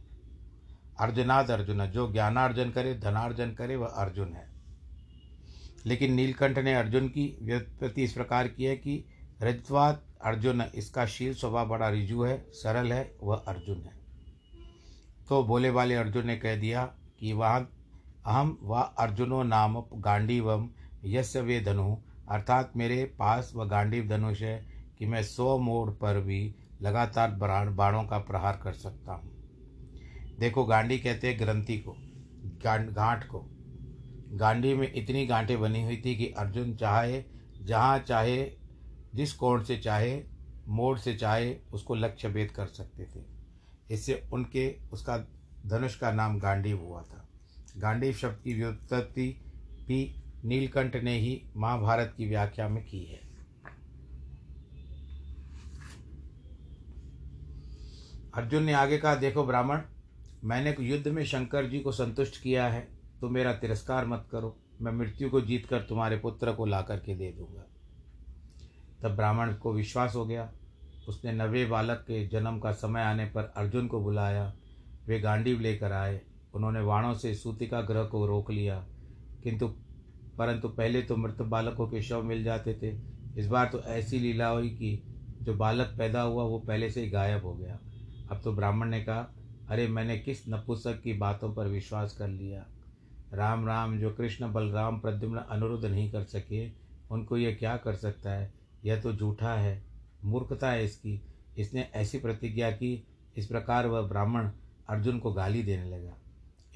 अर्जुनाद 1.00 1.50
अर्जुन 1.50 1.87
जो 1.87 2.12
ज्ञानार्जन 2.12 2.71
करे, 2.71 2.95
धनार्जन 2.95 3.52
करे, 3.52 3.76
वह 3.76 3.87
अर्जुन 3.87 4.33
है। 4.33 4.52
लेकिन 5.87 6.12
नीलकंठ 6.12 6.59
ने 6.59 6.75
अर्जुन 6.75 7.09
की 7.09 7.38
व्युत्पत्ति 7.42 8.02
इस 8.02 8.12
प्रकार 8.12 8.49
की 8.49 8.64
है 8.64 8.76
कि 8.76 9.04
रजत्वात 9.42 10.07
अर्जुन, 10.25 10.62
इसका 10.62 11.07
शील 11.07 11.35
स्वभाव 11.35 11.69
बड़ा 11.69 11.88
रिजु 11.88 12.23
है, 12.23 12.47
सरल 12.50 12.92
है, 12.92 13.16
वह 13.23 13.37
अर्जुन 13.37 13.76
है। 13.76 14.01
तो 15.32 15.44
बोले 15.44 15.70
वाले 15.70 15.94
अर्जुन 15.94 16.26
ने 16.26 16.36
कह 16.36 16.56
दिया 16.56 16.84
कि 17.18 17.32
वह, 17.32 17.48
अहम 18.26 18.58
व 18.62 18.74
अर्जुनो 18.98 19.42
नाम 19.42 19.80
गांडीवम 19.94 20.70
यस्य 21.04 21.40
वे 21.40 21.60
धनु। 21.60 21.96
अर्थात 22.28 22.72
मेरे 22.76 23.04
पास 23.04 23.52
वह 23.56 23.64
गांडीव 23.64 24.08
धनुष 24.08 24.42
है 24.42 24.66
कि 24.98 25.06
मैं 25.06 25.22
सौ 25.22 25.58
मोड़ 25.58 25.90
पर 25.90 26.20
भी 26.20 26.54
लगातार 26.82 27.30
बाणों 27.70 28.04
का 28.04 28.18
प्रहार 28.18 28.60
कर 28.62 28.72
सकता 28.72 29.12
हूँ। 29.12 29.32
देखो, 30.38 30.64
गांडी 30.64 30.98
कहते 30.98 31.28
हैं 31.28 31.40
ग्रंथि 31.40 31.78
को 31.78 31.96
गांठ 32.66 33.24
को। 33.24 33.50
गांडी 34.32 34.74
में 34.74 34.92
इतनी 34.94 35.26
गांठें 35.26 35.60
बनी 35.60 35.82
हुई 35.82 36.02
थी 36.06 36.16
कि 36.16 36.26
अर्जुन 36.26 36.76
चाहे, 36.76 37.24
जहाँ 37.62 37.98
चाहे, 37.98 38.52
जिस 39.14 39.32
कोण 39.32 39.62
से 39.62 39.76
चाहे, 39.76 40.22
मोड़ 40.68 40.98
से 40.98 41.14
चाहे, 41.14 41.56
उसको 41.72 41.94
लक्ष्य 41.94 42.28
भेद 42.28 42.50
कर 42.50 42.66
सकते 42.66 43.04
थे। 43.04 43.31
इससे 43.92 44.28
उनके, 44.32 44.76
उसका 44.92 45.18
धनुष 45.66 45.94
का 45.94 46.12
नाम 46.12 46.38
गांडीव 46.38 46.80
हुआ 46.80 47.02
था। 47.02 47.28
गांडीव 47.78 48.12
शब्द 48.12 48.40
की 48.44 48.54
व्युत्पत्ति 48.54 49.28
भी 49.88 50.22
नीलकंठ 50.44 50.96
ने 50.96 51.18
ही 51.18 51.42
महाभारत 51.56 52.14
की 52.16 52.28
व्याख्या 52.28 52.68
में 52.68 52.84
की 52.84 53.04
है। 53.04 53.20
अर्जुन 58.34 58.62
ने 58.62 58.72
आगे 58.72 58.99
कहा, 58.99 59.14
देखो 59.14 59.44
ब्राह्मण, 59.46 59.80
मैंने 60.44 60.76
युद्ध 60.80 61.08
में 61.08 61.25
शंकर 61.25 61.66
जी 61.66 61.80
को 61.80 61.92
संतुष्ट 61.92 62.42
किया 62.42 62.66
है 62.66 62.88
तो 63.20 63.28
मेरा 63.28 63.52
तिरस्कार 63.52 64.06
मत 64.06 64.26
करो। 64.32 64.56
मैं 64.80 64.92
मृत्यु 64.92 65.30
को 65.30 65.40
जीत 65.40 65.66
कर 65.66 65.82
तुम्हारे 65.82 66.18
पुत्र 66.18 66.52
को 66.52 66.66
ला 66.66 66.82
करके 66.82 67.14
दे 67.14 67.32
दूँगा। 67.32 67.64
तब 69.02 69.16
ब्राह्मण 69.16 69.54
को 69.54 69.72
विश्वास 69.72 70.14
हो 70.14 70.26
गया। 70.26 70.52
उसने 71.09 71.32
नवे 71.32 71.66
बालक 71.66 71.97
के 71.97 72.26
जन्म 72.26 72.59
का 72.59 72.73
समय 72.73 73.00
आने 73.00 73.26
पर 73.26 73.52
अर्जुन 73.56 73.87
को 73.87 74.00
बुलाया। 74.00 74.54
वे 75.06 75.21
गांडीव 75.21 75.61
लेकर 75.61 75.92
आए। 75.92 76.21
उन्होंने 76.54 76.80
वाणों 76.80 77.14
से 77.14 77.35
सूतिका 77.35 77.80
ग्रह 77.80 78.04
को 78.04 78.26
रोक 78.26 78.50
लिया। 78.50 78.87
किंतु, 79.42 79.68
परंतु 80.38 80.68
पहले 80.68 81.02
तो 81.02 81.16
मृत 81.16 81.42
बालकों 81.42 81.88
के 81.88 82.02
शव 82.02 82.23
मिल 82.23 82.44
जाते 82.44 82.75
थे। 82.75 82.99
इस 83.40 83.47
बार 83.47 83.66
तो 83.66 83.80
ऐसी 83.80 84.18
लीला 84.18 84.49
हुई 84.49 84.71
कि 84.71 85.02
जो 85.42 85.54
बालक 85.54 85.94
पैदा 85.99 86.23
हुआ, 86.23 86.44
वो 86.44 86.59
पहले 86.59 86.90
से 86.90 87.02
ही 87.02 87.11
गायब 87.11 87.44
हो 87.44 87.54
गया। 87.54 87.78
अब 88.30 88.40
तो 88.44 88.52
ब्राह्मण 88.52 88.88
ने 88.88 89.04
कहा, 89.04 89.35
अरे, 89.68 89.88
मैंने 89.88 90.18
किस 90.18 90.49
नपुंसक 90.49 91.02
की 91.02 91.12
बातों 91.12 91.54
पर 91.54 91.66
विश्वास 91.66 92.16
कर 92.16 92.28
लिया? 92.28 92.66
राम 93.32 93.66
राम, 93.66 93.99
जो 93.99 94.11
कृष्ण 94.11 94.52
बलराम 94.52 95.00
प्रद्युम्न 95.00 95.38
अनुरुद्ध 95.38 95.85
नहीं 95.85 96.12
कर 96.12 96.23
सके, 96.23 96.71
उनको 97.11 97.37
यह 97.37 97.54
क्या 97.54 97.76
कर 97.76 97.94
सकता 97.94 98.30
है? 98.30 98.54
यह 98.85 99.00
तो 99.00 99.12
झूठा 99.12 99.54
है। 99.54 99.91
मूर्खता 100.24 100.70
है 100.70 100.84
इसकी। 100.84 101.22
इसने 101.58 101.90
ऐसी 101.94 102.18
प्रतिज्ञा 102.18 102.70
की, 102.70 103.06
इस 103.36 103.46
प्रकार 103.46 103.86
वह 103.86 104.02
ब्राह्मण 104.02 104.50
अर्जुन 104.88 105.18
को 105.18 105.32
गाली 105.32 105.62
देने 105.62 105.90
लगा। 105.90 106.16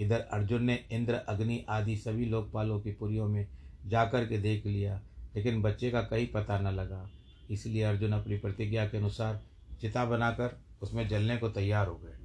इधर 0.00 0.20
अर्जुन 0.20 0.64
ने 0.64 0.84
इंद्र, 0.90 1.14
अग्नि 1.14 1.66
आदि 1.68 1.96
सभी 1.96 2.24
लोकपालों 2.24 2.80
की 2.80 2.92
पुरियों 2.92 3.28
में 3.28 3.48
जाकर 3.86 4.26
के 4.26 4.38
देख 4.38 4.66
लिया, 4.66 5.02
लेकिन 5.36 5.62
बच्चे 5.62 5.90
का 5.90 6.02
कहीं 6.02 6.26
पता 6.26 6.58
न 6.58 6.66
लगा। 6.66 7.10
इसलिए 7.50 7.82
अर्जुन 7.82 8.12
अपनी 8.12 8.38
प्रतिज्ञा 8.38 8.88
के 8.88 8.98
अनुसार 8.98 9.42
चिता 9.80 10.04
बनाकर 10.04 10.58
उसमें 10.82 11.08
जलने 11.08 11.36
को 11.36 11.48
तैयार 11.48 11.86
हो 11.86 11.94
गए। 11.94 12.16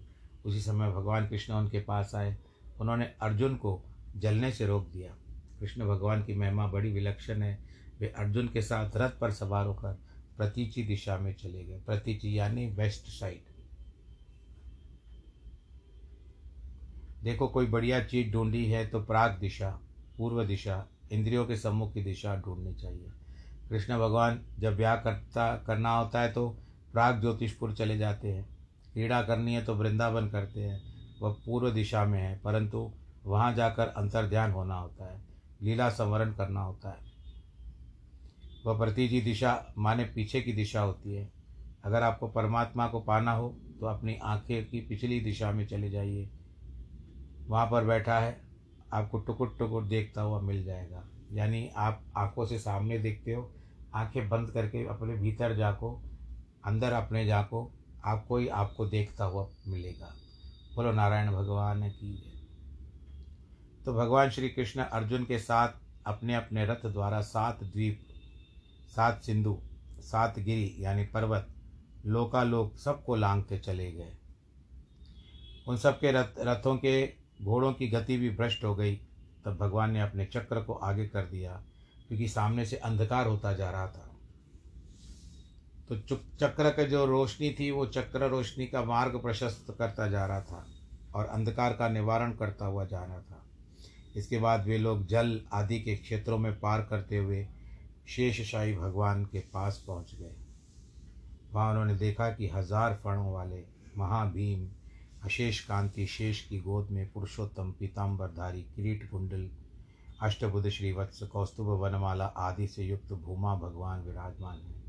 उसी 0.46 0.62
समय 0.62 0.92
भगवान 0.92 1.30
कृष्ण 1.30 1.54
उनके 1.54 1.80
पास 1.80 2.16
आए। 2.16 2.38
उन्होंने 2.82 3.06
अर्जुन 3.22 3.56
को 3.56 3.82
जलने 4.18 4.52
से 4.52 4.66
रोक 4.66 4.88
दिया। 4.88 5.16
कृष्ण 5.60 5.88
भगवान 5.88 6.24
की 6.24 6.36
महिमा 6.36 6.68
बड़ी 6.68 6.92
विलक्षण 6.92 7.42
है। 7.42 7.60
वे 8.00 8.08
अर्जुन 8.08 8.48
के 8.48 8.62
साथ 8.62 8.98
रथ 8.98 9.10
पर 9.10 9.32
सवार 9.32 9.66
होकर 9.66 10.11
प्रतीची 10.38 10.84
दिशा 10.84 11.18
में 11.18 11.34
चले 11.34 11.64
गए। 11.64 11.80
प्रतीची 11.80 12.38
यानी 12.38 12.68
वेस्ट 12.68 13.06
साइड। 13.06 13.44
देखो, 17.24 17.48
कोई 17.48 17.66
बढ़िया 17.66 18.04
चीज़ 18.04 18.34
ढूंढी 18.34 18.66
है 18.66 18.88
तो 18.88 19.04
प्राग 19.04 19.32
दिशा, 19.32 19.80
पूर्व 20.18 20.46
दिशा, 20.46 20.88
इंद्रियों 21.12 21.46
के 21.46 21.56
सम्मुख 21.56 21.94
की 21.94 22.04
दिशा 22.04 22.36
ढूंढनी 22.36 22.74
चाहिए। 22.74 23.12
कृष्ण 23.70 24.00
भगवान 24.00 24.46
जब 24.60 24.78
ब्याह 24.78 24.96
करता, 24.96 25.58
करना 25.58 25.98
होता 25.98 26.22
है 26.22 26.32
तो 26.32 26.50
प्राग 26.94 27.22
ज्योतिषपुर 27.22 27.74
चले 27.74 27.98
जाते 27.98 28.28
हैं। 28.28 28.58
क्रीड़ा 28.94 29.22
करनी 29.22 29.54
है 29.54 29.66
तो 29.66 29.76
वृंदावन 29.76 30.30
करते 30.30 30.60
हैं। 30.60 30.84
वह 31.22 31.34
पूर्व 31.46 31.72
दिशा 31.72 32.06
में 32.06 32.22
है, 32.22 32.40
परंतु 32.40 32.94
वहाँ 33.26 33.56
जाकर 33.56 33.88
अंतर 33.88 34.30
ध्यान 34.30 34.52
होना 34.52 34.76
होता 34.76 35.14
है। 35.14 35.22
लीला 35.62 35.90
संवरण 35.90 36.34
करना 36.34 36.62
होता 36.62 36.90
है। 36.90 37.11
वह 38.66 38.78
प्रतिजी 38.78 39.22
दिशा 39.22 39.74
माने 39.78 40.04
पीछे 40.06 40.42
की 40.42 40.54
दिशा 40.54 40.82
होती 40.82 41.16
है। 41.16 41.30
अगर 41.86 42.04
आपको 42.04 42.28
परमात्मा 42.28 42.88
को 42.88 43.00
पाना 43.00 43.32
हो 43.32 43.50
तो 43.80 43.86
अपनी 43.86 44.18
आँखें 44.24 44.70
की 44.70 44.80
पिछली 44.80 45.20
दिशा 45.20 45.52
में 45.52 45.66
चले 45.68 45.90
जाइए। 45.90 46.30
वहाँ 47.48 47.66
पर 47.66 47.86
बैठा 47.86 48.20
है, 48.20 48.42
आपको 48.94 49.20
टुकुर 49.20 49.56
टुकुर 49.60 49.84
देखता 49.84 50.22
हुआ 50.22 50.42
मिल 50.42 50.64
जाएगा। 50.64 51.04
यानी 51.34 51.70
आप 51.78 52.04
आँखों 52.18 52.46
से 52.46 52.60
सामने 52.60 52.98
देखते 53.00 53.34
हो, 53.34 53.52
आँखें 53.96 54.30
बंद 54.30 54.52
करके 54.52 54.86
अपने 54.88 55.14
भीतर 55.14 55.56
जाको, 55.56 55.94
अंदर 56.66 56.94
अपने 56.94 57.26
जाको, 57.26 57.72
आपको 58.06 58.38
ही 58.38 58.48
आपको 58.48 58.86
देखता 58.86 59.26
हुआ 59.26 59.48
मिलेगा। 59.68 60.14
बोलो, 60.76 60.92
नारायण 60.92 61.32
भगवान 61.32 61.90
की 61.90 62.14
तो 63.86 63.94
भगवान 63.94 64.30
श्री 64.30 64.50
कृष्ण 64.50 64.82
अर्जुन 64.82 65.24
के 65.26 65.38
साथ 65.40 65.70
अपने 66.06 66.36
अपने 66.36 66.66
रथ 66.66 66.86
द्वारा 66.86 67.22
सात 67.22 67.64
द्वीप 67.64 68.08
सात 68.96 69.24
सिंधु, 69.24 69.60
सात 70.00 70.40
गिरी 70.40 70.76
यानी 70.80 71.04
पर्वत, 71.04 71.48
लोकालोक 72.06 72.78
सबको 72.78 73.16
लांघते 73.16 73.60
चले 73.60 73.92
गए। 73.92 74.14
उन 75.68 75.78
सबके 75.78 76.12
रथ, 76.12 76.40
रथों 76.40 76.78
के 76.78 77.08
घोड़ों 77.42 77.74
की 77.74 77.88
गति 77.88 78.18
भी 78.18 78.30
भ्रष्ट 78.30 78.64
हो 78.64 78.76
गई। 78.76 78.96
तब 79.46 79.58
भगवान 79.58 79.92
ने 79.92 80.02
अपने 80.02 80.26
चक्र 80.26 80.62
को 80.62 80.74
आगे 80.74 81.08
कर 81.08 81.26
दिया, 81.26 81.64
क्योंकि 82.08 82.28
सामने 82.28 82.66
से 82.66 82.76
अंधकार 82.76 83.28
होता 83.28 83.54
जा 83.54 83.70
रहा 83.70 83.88
था। 83.88 84.08
तो 85.90 86.00
चुप 86.00 86.24
चक्र 86.40 86.70
का 86.70 86.84
जो 86.84 87.06
रोशनी 87.06 87.56
थी, 87.60 87.72
वो 87.72 87.86
चक्र 87.86 88.30
रोशनी 88.30 88.68
का 88.68 88.84
मार्ग 88.84 89.22
प्रशस्त 89.22 89.76
करता 89.80 90.08
जा 90.08 90.26
रहा 90.26 90.42
था 90.42 90.66
और 91.16 91.26
अंधकार 91.26 91.74
का 91.74 91.90
निवारण 91.90 92.32
करता 92.32 92.66
हुआ 92.66 92.86
जा 92.86 93.04
रहा 93.04 93.20
था। 93.20 93.44
इसके 94.16 94.38
बाद 94.38 94.66
वे 94.66 94.78
लोग 94.78 95.06
जल 95.08 95.42
आदि 95.54 95.80
के 95.80 95.96
क्षेत्रों 95.96 96.38
में 96.38 96.60
पार 96.60 96.82
करते 96.82 97.18
हुए 97.18 97.48
शेषशाही 98.12 98.74
भगवान 98.76 99.24
के 99.26 99.40
पास 99.54 99.84
पहुँच 99.88 100.14
गए। 100.16 100.36
वहाँ 101.54 101.70
उन्होंने 101.70 101.96
देखा 101.96 102.30
कि 102.32 102.48
हज़ार 102.48 103.00
फणों 103.04 103.32
वाले 103.34 103.64
महाभीम 103.98 104.68
अशेष 105.24 105.60
कांति 105.60 106.06
शेष 106.08 106.42
की 106.42 106.60
गोद 106.60 106.90
में 106.92 107.08
पुरुषोत्तम 107.12 107.72
पीताम्बरधारी 107.80 108.62
किरीट 108.76 109.10
कुंडल 109.12 109.50
अष्टबुद्ध 110.22 110.70
श्रीवत्स, 110.70 111.24
कौस्तुभ 111.24 111.68
वनमाला 111.82 112.26
आदि 112.26 112.68
से 112.68 112.84
युक्त 112.84 113.14
भूमा 113.16 113.56
भगवान 113.58 114.02
विराजमान 114.02 114.58
हैं 114.58 114.80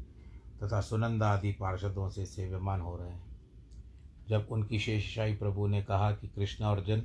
तथा 0.58 0.80
सुनंदा 0.80 1.28
आदि 1.28 1.52
पार्षदों 1.52 2.08
से 2.10 2.24
सेव्यमान 2.26 2.80
हो 2.80 2.96
रहे 2.96 3.10
हैं। 3.10 3.30
जब 4.28 4.48
उनकी 4.50 4.78
शेषशाही 4.78 5.34
प्रभु 5.34 5.66
ने 5.66 5.82
कहा 5.82 6.10
कि 6.12 6.28
कृष्ण 6.28 6.64
अर्जुन 6.64 7.02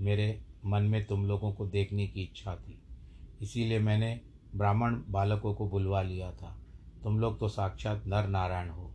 मेरे 0.00 0.28
मन 0.66 0.82
में 0.82 1.04
तुम 1.06 1.24
लोगों 1.26 1.52
को 1.52 1.66
देखने 1.68 2.06
की 2.06 2.22
इच्छा 2.22 2.54
थी, 2.56 2.78
इसीलिए 3.42 3.78
मैंने 3.80 4.20
ब्राह्मण 4.56 5.00
बालकों 5.08 5.54
को 5.54 5.68
बुलवा 5.68 6.02
लिया 6.02 6.32
था। 6.32 6.56
तुम 7.02 7.18
लोग 7.18 7.40
तो 7.40 7.48
साक्षात 7.48 8.02
नर 8.06 8.26
नारायण 8.26 8.68
हो। 8.68 8.90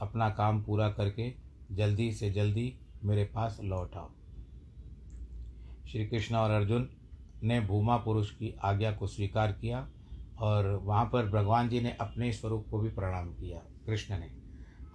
अपना 0.00 0.30
काम 0.30 0.62
पूरा 0.62 0.90
करके 0.90 1.32
जल्दी 1.72 2.12
से 2.12 2.30
जल्दी 2.30 2.78
मेरे 3.04 3.24
पास 3.24 3.60
लौट 3.64 3.94
आओ। 3.94 4.10
श्री 5.88 6.06
कृष्ण 6.06 6.34
और 6.34 6.50
अर्जुन 6.50 6.88
ने 7.42 7.60
भूमा 7.60 7.96
पुरुष 7.96 8.30
की 8.30 8.56
आज्ञा 8.62 8.92
को 8.92 9.06
स्वीकार 9.06 9.52
किया 9.52 9.88
और 10.38 10.66
वहाँ 10.66 11.04
पर 11.04 11.30
भगवान 11.30 11.68
जी 11.68 11.80
ने 11.80 11.96
अपने 12.00 12.32
स्वरूप 12.32 12.66
को 12.70 12.78
भी 12.78 12.88
प्रणाम 12.88 13.28
किया, 13.28 13.58
कृष्ण 13.86 14.18
ने। 14.18 14.30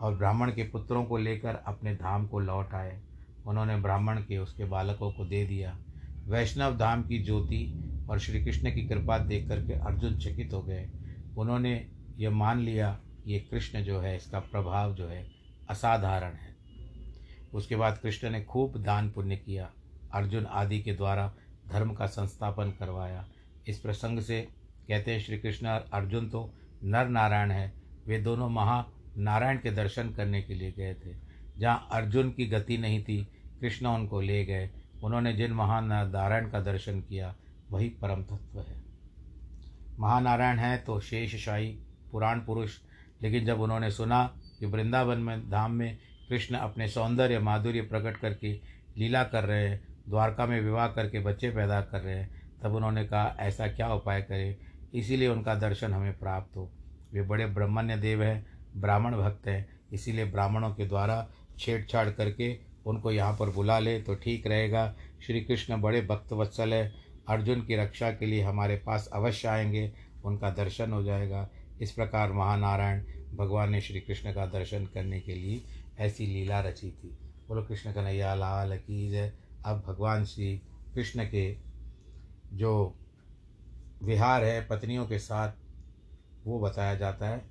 और 0.02 0.16
ब्राह्मण 0.16 0.52
के 0.52 0.64
पुत्रों 0.64 1.06
को 1.06 1.18
लेकर 1.18 1.56
अपने 1.56 1.96
धाम 1.96 2.28
को 2.28 2.40
लौट 2.40 2.74
आए। 2.74 3.02
उन्होंने 3.48 3.78
ब्राह्मण 3.78 4.22
के 4.22 4.38
उसके 4.38 4.66
बालकों 4.66 5.12
को 5.12 5.26
दे 5.26 5.46
दिया। 5.46 5.78
वैष्णव 6.26 6.78
धाम 6.78 7.04
की 7.04 7.24
ज्योति 7.24 7.74
और 8.10 8.20
श्री 8.20 8.46
कृष्ण 8.46 8.76
की 8.76 8.88
कृपा 8.88 9.18
देख 9.18 9.48
करके 9.48 9.74
अर्जुन 9.74 10.18
चकित 10.18 10.54
हो 10.54 10.62
गए। 10.62 10.90
उन्होंने 11.38 11.88
ये 12.18 12.30
मान 12.30 12.60
लिया, 12.60 13.00
ये 13.28 13.40
कृष्ण 13.40 13.82
जो 13.82 14.00
है, 14.00 14.16
इसका 14.16 14.40
प्रभाव 14.40 14.96
जो 14.96 15.08
है, 15.08 15.32
असाधारण 15.70 16.34
है। 16.34 16.56
उसके 17.54 17.76
बाद 17.76 17.98
कृष्ण 17.98 18.30
ने 18.30 18.44
खूब 18.44 18.84
दान 18.84 19.10
पुण्य 19.10 19.36
किया। 19.36 19.72
अर्जुन 20.14 20.46
आदि 20.46 20.82
के 20.82 20.94
द्वारा 20.94 21.34
धर्म 21.68 21.94
का 21.94 22.06
संस्थापन 22.06 22.72
करवाया। 22.72 23.28
इस 23.68 23.80
प्रसंग 23.80 24.20
से 24.20 24.48
कहते 24.88 25.12
हैं, 25.12 25.20
श्री 25.20 25.38
कृष्ण 25.38 25.68
और 25.68 25.90
अर्जुन 25.94 26.30
तो 26.30 26.54
नर 26.84 27.08
नारायण 27.08 27.52
है। 27.52 27.74
वे 28.08 28.22
दोनों 28.22 28.50
महा 28.50 28.86
नारायण 29.18 29.58
के 29.58 29.72
दर्शन 29.72 30.10
करने 30.10 30.42
के 30.42 30.54
लिए 30.54 30.72
गए 30.72 30.94
थे। 30.94 31.16
जहाँ 31.58 31.88
अर्जुन 31.92 32.32
की 32.32 32.46
गति 32.46 32.78
नहीं 32.78 33.04
थी, 33.04 33.28
कृष्ण 33.62 33.86
उनको 33.86 34.22
ले 34.22 34.46
गए। 34.46 34.70
उन्होंने 35.04 35.34
जिन 35.34 35.52
महान 35.52 35.86
नारायण 35.86 36.50
का 36.50 36.62
दर्शन 36.62 37.02
किया 37.02 37.36
वही 37.72 37.90
परम 37.90 38.24
तत्व 38.24 38.60
है। 38.60 38.84
महानारायण 40.00 40.58
है 40.58 40.78
तो 40.78 41.00
शेषशाही 41.00 41.80
पुराण 42.12 42.40
पुरुष। 42.40 42.72
लेकिन 43.22 43.46
जब 43.46 43.62
उन्होंने 43.62 43.92
सुना 43.92 44.40
कि 44.60 44.66
वृंदावन 44.66 45.18
में, 45.18 45.50
धाम 45.50 45.72
में 45.72 45.98
कृष्ण 46.30 46.56
अपने 46.56 46.88
सौंदर्य, 46.88 47.40
माधुर्य 47.40 47.82
प्रकट 47.82 48.18
करके 48.18 48.54
लीला 48.98 49.24
कर 49.24 49.44
रहे 49.44 49.70
हैं, 49.70 49.88
द्वारका 50.10 50.46
में 50.46 50.62
विवाह 50.62 50.88
करके 50.88 51.20
बच्चे 51.20 51.50
पैदा 51.50 51.82
कर 51.82 52.02
रहे 52.02 52.16
हैं, 52.16 52.42
तब 52.64 52.76
उन्होंने 52.76 53.06
कहा, 53.06 53.36
ऐसा 53.40 53.68
क्या 53.68 53.94
उपाय 53.94 54.22
करें? 54.22 54.56
इसीलिए 54.94 55.28
उनका 55.28 55.56
दर्शन 55.56 55.94
हमें 55.94 56.20
प्राप्त 56.20 56.58
हो। 56.58 56.72
वे 57.14 57.22
बड़े 57.22 57.46
ब्रह्मण्य 57.46 57.98
देव 57.98 58.24
हैं, 58.24 58.46
ब्राह्मण 58.78 59.18
भक्त 59.18 59.48
हैं, 59.48 59.80
इसीलिए 59.94 60.26
ब्राह्मणों 60.26 60.70
के 60.70 60.86
द्वारा 60.86 61.30
छेड़छाड़ 61.60 62.10
करके 62.10 62.60
उनको 62.86 63.12
यहाँ 63.12 63.38
पर 63.38 63.50
बुला 63.50 63.80
ले 63.80 64.02
तो 64.02 64.16
ठीक 64.16 64.48
रहेगा। 64.48 64.96
श्री 65.26 65.42
कृष्ण 65.42 65.82
बड़े 65.82 66.02
भक्त 66.02 66.34
वत्सल 66.34 66.74
है 66.74 67.11
अर्जुन 67.28 67.62
की 67.62 67.76
रक्षा 67.76 68.12
के 68.12 68.26
लिए 68.26 68.42
हमारे 68.42 68.76
पास 68.76 69.10
अवश्य 69.14 69.48
आएँगे, 69.48 69.94
उनका 70.26 70.50
दर्शन 70.50 70.92
हो 70.92 71.04
जाएगा। 71.04 71.50
इस 71.82 71.92
प्रकार 71.92 72.34
महानारायण 72.34 73.04
भगवान 73.36 73.72
ने 73.72 73.82
श्री 73.82 74.00
कृष्ण 74.00 74.34
का 74.34 74.46
दर्शन 74.46 74.86
करने 74.86 75.20
के 75.20 75.36
लिए 75.36 75.62
ऐसी 76.00 76.26
लीला 76.28 76.60
रची 76.60 76.92
थी। 76.92 77.08
बोलो, 77.48 77.64
कृष्ण 77.64 77.92
कन्हैया, 77.92 78.36
लाल 78.36 78.78
की 78.78 79.10
जय। 79.10 79.34
अब 79.66 79.84
भगवान 79.88 80.26
श्री 80.26 80.62
कृष्ण 80.96 81.26
के 81.26 81.58
जो 82.54 82.96
विहार 84.04 84.44
है, 84.44 84.68
पत्नियों 84.68 85.06
के 85.06 85.20
साथ, 85.20 85.52
वो 86.46 86.60
बताया 86.60 86.96
जाता 86.96 87.28
है 87.28 87.42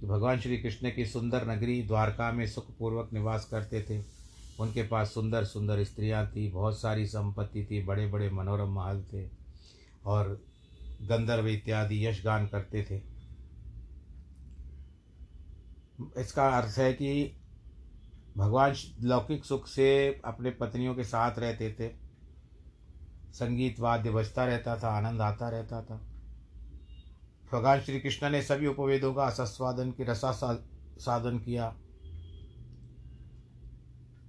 कि 0.00 0.06
भगवान 0.06 0.40
श्री 0.40 0.58
कृष्ण 0.58 0.90
की 0.90 1.06
सुंदर 1.06 1.48
नगरी 1.48 1.82
द्वारका 1.82 2.32
में 2.32 2.46
सुखपूर्वक 2.46 3.12
निवास 3.12 3.44
करते 3.44 3.82
थे। 3.82 4.17
उनके 4.58 4.82
पास 4.82 5.12
सुंदर 5.14 5.44
सुंदर 5.44 5.84
स्त्रियाँ 5.84 6.26
थी, 6.26 6.50
बहुत 6.50 6.80
सारी 6.80 7.06
संपत्ति 7.06 7.64
थी 7.64 7.84
बड़े 7.84 8.06
बड़े 8.06 8.30
मनोरम 8.30 8.72
महल 8.74 9.02
थे 9.02 9.28
और 10.04 10.40
गंधर्व 11.02 11.48
इत्यादि 11.48 12.06
यशगान 12.06 12.46
करते 12.46 12.82
थे। 12.90 13.00
इसका 16.20 16.48
अर्थ 16.48 16.78
है 16.78 16.92
कि 16.92 17.40
भगवान 18.36 18.74
लौकिक 19.02 19.44
सुख 19.44 19.66
से 19.66 20.20
अपने 20.24 20.50
पत्नियों 20.50 20.94
के 20.94 21.04
साथ 21.04 21.38
रहते 21.38 21.72
थे। 21.80 21.88
संगीत, 23.32 23.80
वाद्य 23.80 24.10
बजता 24.10 24.44
रहता 24.44 24.76
था, 24.76 24.88
आनंद 24.88 25.20
आता 25.20 25.48
रहता 25.48 25.82
था। 25.82 25.96
भगवान 27.52 27.80
श्री 27.80 28.00
कृष्ण 28.00 28.30
ने 28.30 28.42
सभी 28.42 28.66
उपवेदों 28.66 29.14
का 29.14 29.24
असस्वादन 29.24 29.90
की 29.90 30.04
रसा 30.04 30.32
साधन 30.32 31.38
किया। 31.38 31.76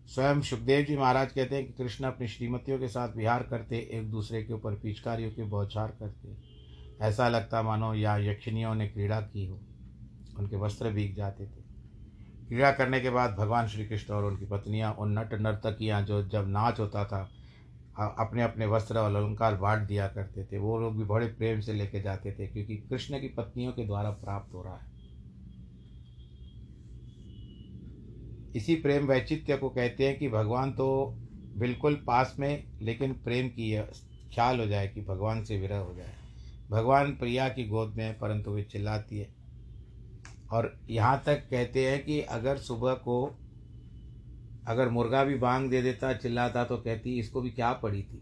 स्वयं 0.09 0.41
सुखदेव 0.41 0.85
जी 0.85 0.95
महाराज 0.97 1.31
कहते 1.31 1.55
हैं 1.55 1.65
कि 1.65 1.73
कृष्ण 1.73 2.05
अपनी 2.05 2.27
श्रीमतियों 2.27 2.77
के 2.79 2.87
साथ 2.87 3.15
विहार 3.15 3.43
करते, 3.43 3.77
एक 3.93 4.09
दूसरे 4.11 4.43
के 4.43 4.53
ऊपर 4.53 4.75
पिचकारियों 4.75 5.31
के 5.31 5.43
बौछार 5.43 5.91
करते। 5.99 6.35
ऐसा 7.01 7.27
लगता 7.29 7.61
मानो 7.63 7.93
या 7.93 8.17
यक्षिणियों 8.17 8.73
ने 8.75 8.87
क्रीड़ा 8.87 9.19
की 9.21 9.45
हो। 9.47 9.59
उनके 10.39 10.55
वस्त्र 10.55 10.89
भीग 10.89 11.15
जाते 11.15 11.45
थे। 11.45 11.61
क्रीड़ा 12.47 12.71
करने 12.71 12.99
के 12.99 13.09
बाद 13.09 13.35
भगवान 13.35 13.67
श्री 13.67 13.85
कृष्ण 13.85 14.13
और 14.13 14.25
उनकी 14.25 14.45
पत्नियाँ 14.45 14.93
उन 14.93 15.17
नट 15.19 15.33
नर्तकियाँ 15.33 16.01
जो 16.01 16.21
जब 16.23 16.47
नाच 16.47 16.79
होता 16.79 17.05
था 17.05 17.21
अपने 18.19 18.43
अपने 18.43 18.65
वस्त्र 18.65 18.97
और 18.97 19.15
अलंकार 19.15 19.55
बांट 19.55 19.87
दिया 19.87 20.07
करते 20.07 20.43
थे। 20.43 20.57
वो 20.57 20.79
लोग 20.79 20.97
भी 20.97 21.03
बड़े 21.03 21.27
प्रेम 21.27 21.59
से 21.59 21.73
लेके 21.73 22.01
जाते 22.01 22.31
थे, 22.31 22.47
क्योंकि 22.47 22.75
कृष्ण 22.89 23.19
की 23.19 23.27
पत्नियों 23.27 23.71
के 23.71 23.85
द्वारा 23.85 24.09
प्राप्त 24.09 24.53
हो 24.53 24.63
रहा 24.63 24.75
है। 24.75 24.98
इसी 28.55 28.75
प्रेम 28.75 29.07
वैचित्य 29.07 29.57
को 29.57 29.69
कहते 29.69 30.07
हैं 30.07 30.17
कि 30.19 30.27
भगवान 30.29 30.71
तो 30.71 31.15
बिल्कुल 31.57 31.95
पास 32.07 32.35
में, 32.39 32.63
लेकिन 32.81 33.13
प्रेम 33.13 33.49
की 33.49 33.71
ख्याल 34.35 34.59
हो 34.59 34.65
जाए 34.65 34.87
कि 34.87 35.01
भगवान 35.01 35.43
से 35.43 35.57
विरह 35.57 35.77
हो 35.77 35.93
जाए। 35.95 36.15
भगवान 36.71 37.11
प्रिया 37.11 37.49
की 37.49 37.67
गोद 37.67 37.93
में 37.95 38.03
है, 38.05 38.13
परंतु 38.13 38.51
वे 38.51 38.63
चिल्लाती 38.63 39.19
है। 39.19 39.27
और 40.51 40.73
यहाँ 40.89 41.21
तक 41.25 41.47
कहते 41.49 41.89
हैं 41.89 42.03
कि 42.05 42.19
अगर 42.21 42.57
सुबह 42.57 42.93
को 42.93 43.23
अगर 44.67 44.89
मुर्गा 44.89 45.23
भी 45.23 45.35
बांग 45.35 45.69
दे 45.69 45.81
देता, 45.81 46.13
चिल्लाता 46.13 46.63
तो 46.63 46.77
कहती, 46.77 47.19
इसको 47.19 47.41
भी 47.41 47.49
क्या 47.49 47.71
पड़ी 47.73 48.03
थी? 48.03 48.21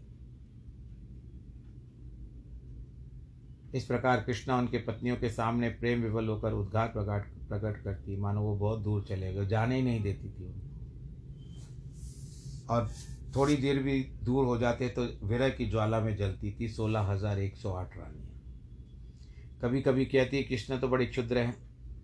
इस 3.74 3.84
प्रकार 3.84 4.20
कृष्णा 4.20 4.56
उनके 4.56 4.78
पत्नियों 4.78 5.16
के 5.16 5.30
सामने 5.30 5.68
प्रेम 5.70 6.02
विवल 6.02 6.28
होकर 6.28 6.52
उद्घाट 6.52 6.92
प्रकट 6.92 7.37
प्रकट 7.48 7.82
करती, 7.84 8.16
मानो 8.16 8.40
वो 8.42 8.54
बहुत 8.56 8.80
दूर 8.80 9.04
चले 9.08 9.32
गए, 9.34 9.46
जाने 9.46 9.76
ही 9.76 9.82
नहीं 9.82 10.02
देती 10.02 10.28
थी 10.30 10.44
उनको। 10.44 10.66
और 12.68 12.90
थोड़ी 13.36 13.56
देर 13.56 13.78
भी 13.82 14.00
दूर 14.24 14.44
हो 14.46 14.56
जाते 14.58 14.88
तो 14.88 15.04
विरह 15.26 15.48
की 15.50 15.66
ज्वाला 15.70 16.00
में 16.00 16.16
जलती 16.16 16.50
थी, 16.60 16.68
सोलह 16.68 17.00
हज़ार 17.02 17.38
एक 17.38 17.56
सौ 17.56 17.72
आठ 17.72 17.96
रानियाँ। 17.98 18.26
कभी 19.62 19.80
कभी 19.82 20.04
कहती 20.06 20.36
है, 20.36 20.42
कृष्ण 20.42 20.78
तो 20.78 20.88
बड़े 20.88 21.06
क्षुद्र 21.06 21.38
हैं, 21.38 21.56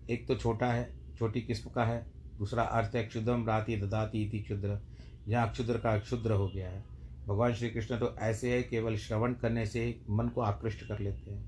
एक 0.09 0.27
तो 0.27 0.35
छोटा 0.35 0.67
है, 0.67 0.89
छोटी 1.17 1.41
किस्म 1.41 1.69
का 1.69 1.83
है, 1.85 2.05
दूसरा 2.37 2.63
अर्थ 2.63 2.95
है 2.95 3.03
क्षुद्रम 3.03 3.45
राति 3.47 3.75
ददाती 3.77 4.23
इति 4.23 4.39
क्षुद्र, 4.39 4.79
यहाँ 5.27 5.51
क्षुद्र 5.51 5.77
का 5.77 5.97
क्षुद्र 5.99 6.31
हो 6.31 6.47
गया 6.47 6.69
है। 6.69 6.83
भगवान 7.27 7.53
श्री 7.53 7.69
कृष्ण 7.69 7.97
तो 7.97 8.15
ऐसे 8.21 8.51
है, 8.53 8.61
केवल 8.63 8.95
श्रवण 8.97 9.33
करने 9.33 9.65
से 9.65 9.83
मन 10.09 10.27
को 10.27 10.41
आकृष्ट 10.41 10.87
कर 10.87 10.99
लेते 10.99 11.31
हैं। 11.31 11.43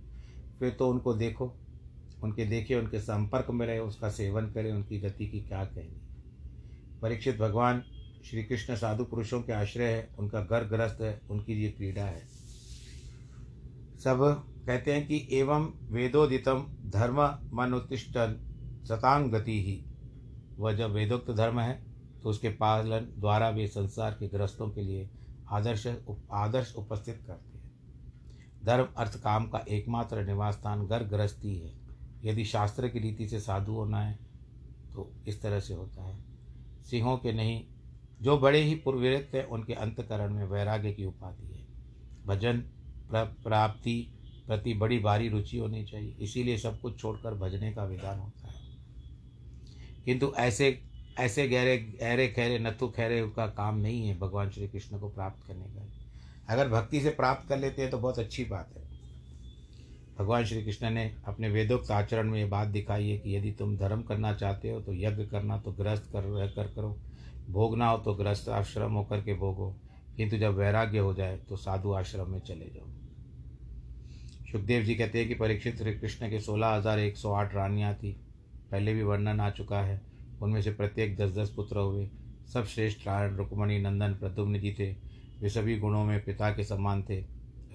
फिर 0.59 0.69
तो 0.69 0.89
उनको 0.89 1.13
देखो 1.13 1.47
उनके 2.23 2.45
देखे 2.45 2.75
उनके 2.75 2.99
संपर्क 2.99 3.49
में 3.49 3.65
रहे 3.67 3.79
उसका 3.79 4.09
सेवन 4.09 4.51
करें 4.51 4.71
उनकी 4.73 4.99
गति 4.99 5.27
की 5.27 5.39
क्या 5.39 5.63
कहनी। 5.65 6.01
परीक्षित 7.01 7.37
भगवान 7.37 7.83
श्री 8.25 8.43
कृष्ण 8.43 8.75
साधु 8.75 9.03
पुरुषों 9.03 9.41
के 9.41 9.53
आश्रय 9.53 9.85
है 9.85 10.07
उनका 10.19 10.41
घर 10.41 10.63
ग्रस्त 10.63 11.01
है 11.01 11.19
उनकी 11.29 11.53
ये 11.53 11.69
क्रीड़ा 11.69 12.03
है। 12.03 12.25
सब 13.99 14.19
कहते 14.67 14.93
हैं 14.93 15.05
कि 15.07 15.27
एवं 15.31 15.71
वेदोदितम 15.91 16.65
धर्म 16.85 17.21
मनुतिष्ठन 17.53 18.35
सतांग 18.83 19.31
गति 19.31 19.61
ही। 19.63 19.83
वह 20.57 20.73
जब 20.73 20.91
वेदोक्त 20.91 21.31
धर्म 21.31 21.59
है 21.59 21.81
तो 22.23 22.29
उसके 22.29 22.49
पालन 22.49 23.07
द्वारा 23.17 23.49
वे 23.49 23.67
संसार 23.67 24.11
के 24.11 24.27
ग्रस्तों 24.27 24.69
के 24.69 24.81
लिए 24.81 25.09
आदर्श 25.49 25.85
उप, 25.87 26.27
आदर्श 26.31 26.73
उपस्थित 26.75 27.21
करते 27.27 27.57
हैं। 27.57 27.65
धर्म 28.65 28.87
अर्थ 28.97 29.17
काम 29.23 29.47
का 29.47 29.65
एकमात्र 29.69 30.25
निवास 30.25 30.55
स्थान 30.55 30.85
घर 30.87 31.03
गृहस्थी 31.03 31.57
है। 31.57 31.86
यदि 32.23 32.45
शास्त्र 32.45 32.87
की 32.87 32.99
रीति 32.99 33.27
से 33.27 33.39
साधु 33.39 33.71
होना 33.71 34.01
है 34.01 34.19
तो 34.93 35.11
इस 35.27 35.41
तरह 35.41 35.59
से 35.59 35.73
होता 35.73 36.03
है। 36.03 36.17
सिंहों 36.89 37.17
के 37.17 37.31
नहीं, 37.31 37.65
जो 38.21 38.37
बड़े 38.37 38.61
ही 38.61 38.75
पूर्वृत्त 38.75 39.35
हैं, 39.35 39.45
उनके 39.45 39.73
अंतकरण 39.73 40.33
में 40.33 40.45
वैराग्य 40.45 40.91
की 40.93 41.05
उपाधि 41.05 41.53
है। 41.53 41.67
भजन 42.25 42.63
प्राप्ति 43.13 44.13
प्रति 44.47 44.73
बड़ी 44.73 44.99
भारी 44.99 45.29
रुचि 45.29 45.57
होनी 45.57 45.83
चाहिए, 45.85 46.15
इसीलिए 46.19 46.57
सब 46.57 46.79
कुछ 46.81 46.99
छोड़कर 46.99 47.33
भजने 47.33 47.73
का 47.73 47.83
विधान 47.83 48.19
होता 48.19 48.47
है। 48.47 48.77
किंतु 50.05 50.33
ऐसे 50.37 50.81
ऐसे 51.19 51.47
गहरे 51.47 51.77
गहरे 51.77 52.27
खहरे 52.27 52.59
नथु 52.59 52.87
खहरे 52.87 53.29
का 53.29 53.47
काम 53.47 53.77
नहीं 53.77 54.07
है 54.07 54.17
भगवान 54.19 54.49
श्री 54.49 54.67
कृष्ण 54.67 54.99
को 54.99 55.09
प्राप्त 55.09 55.47
करने 55.47 55.65
का। 55.65 55.87
अगर 56.49 56.69
भक्ति 56.69 57.01
से 57.01 57.09
प्राप्त 57.09 57.49
कर 57.49 57.59
लेते 57.59 57.81
हैं 57.81 57.91
तो 57.91 57.97
बहुत 57.97 58.19
अच्छी 58.19 58.45
बात 58.45 58.73
है। 58.77 58.86
भगवान 60.17 60.45
श्री 60.45 60.63
कृष्ण 60.63 60.89
ने 60.89 61.11
अपने 61.27 61.49
वेदोक्त 61.49 61.91
आचरण 61.91 62.29
में 62.29 62.39
ये 62.39 62.45
बात 62.45 62.67
दिखाई 62.67 63.09
है 63.09 63.17
कि 63.17 63.35
यदि 63.35 63.51
तुम 63.51 63.75
धर्म 63.77 64.01
करना 64.01 64.33
चाहते 64.33 64.69
हो 64.69 64.79
तो 64.81 64.93
यज्ञ 64.93 65.25
करना 65.25 65.57
तो 65.57 65.71
ग्रस्त 65.71 66.09
कर, 66.13 66.23
रह 66.23 66.47
कर 66.47 66.67
करो। 66.67 66.97
भोगना 67.49 67.89
हो 67.89 67.97
तो 67.97 68.13
ग्रस्त 68.13 68.49
आश्रम 68.49 68.93
होकर 68.93 69.21
के 69.21 69.33
भोगो। 69.33 69.75
किंतु 70.17 70.37
जब 70.37 70.55
वैराग्य 70.55 70.99
हो 70.99 71.13
जाए 71.13 71.37
तो 71.49 71.55
साधु 71.57 71.91
आश्रम 71.93 72.31
में 72.31 72.39
चले 72.39 72.65
जाओ। 72.65 72.87
सुखदेव 74.51 74.83
जी 74.83 74.95
कहते 74.95 75.19
हैं 75.19 75.27
कि 75.27 75.35
परीक्षित 75.35 75.77
श्री 75.77 75.93
कृष्ण 75.93 76.29
के 76.29 76.39
सोलह 76.39 76.67
हज़ार 76.67 76.99
एक 76.99 77.17
सौ 77.17 77.33
आठ 77.33 77.55
रानियाँ 77.55 77.93
थी। 77.93 78.11
पहले 78.71 78.93
भी 78.93 79.03
वर्णन 79.03 79.39
आ 79.39 79.49
चुका 79.49 79.81
है। 79.81 80.01
उनमें 80.41 80.61
से 80.61 80.71
प्रत्येक 80.71 81.15
दस 81.17 81.35
दस 81.35 81.49
पुत्र 81.49 81.79
हुए। 81.79 82.07
सब 82.53 82.65
श्रेष्ठ 82.65 83.07
रुक्मणी, 83.07 83.79
नंदन, 83.79 84.13
प्रद्युम्न 84.13 84.59
जी 84.59 84.75
थे। 84.79 84.91
वे 85.41 85.49
सभी 85.49 85.77
गुणों 85.79 86.03
में 86.03 86.19
पिता 86.25 86.49
के 86.51 86.63
समान 86.63 87.03
थे। 87.03 87.23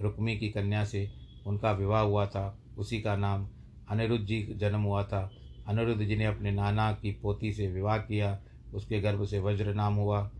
रुक्मी 0.01 0.37
की 0.37 0.49
कन्या 0.49 0.83
से 0.85 1.09
उनका 1.47 1.71
विवाह 1.71 2.01
हुआ 2.01 2.25
था। 2.25 2.59
उसी 2.77 3.01
का 3.01 3.15
नाम 3.15 3.47
अनिरुद्ध 3.89 4.25
जी 4.25 4.53
जन्म 4.57 4.81
हुआ 4.81 5.03
था। 5.03 5.31
अनिरुद्ध 5.67 6.01
जी 6.01 6.15
ने 6.15 6.25
अपने 6.25 6.51
नाना 6.51 6.91
की 6.91 7.11
पोती 7.11 7.53
से 7.53 7.67
विवाह 7.67 7.97
किया। 7.97 8.39
उसके 8.73 9.01
गर्भ 9.01 9.25
से 9.25 9.39
वज्र 9.39 9.73
नाम 9.73 9.93
हुआ। 9.93 10.31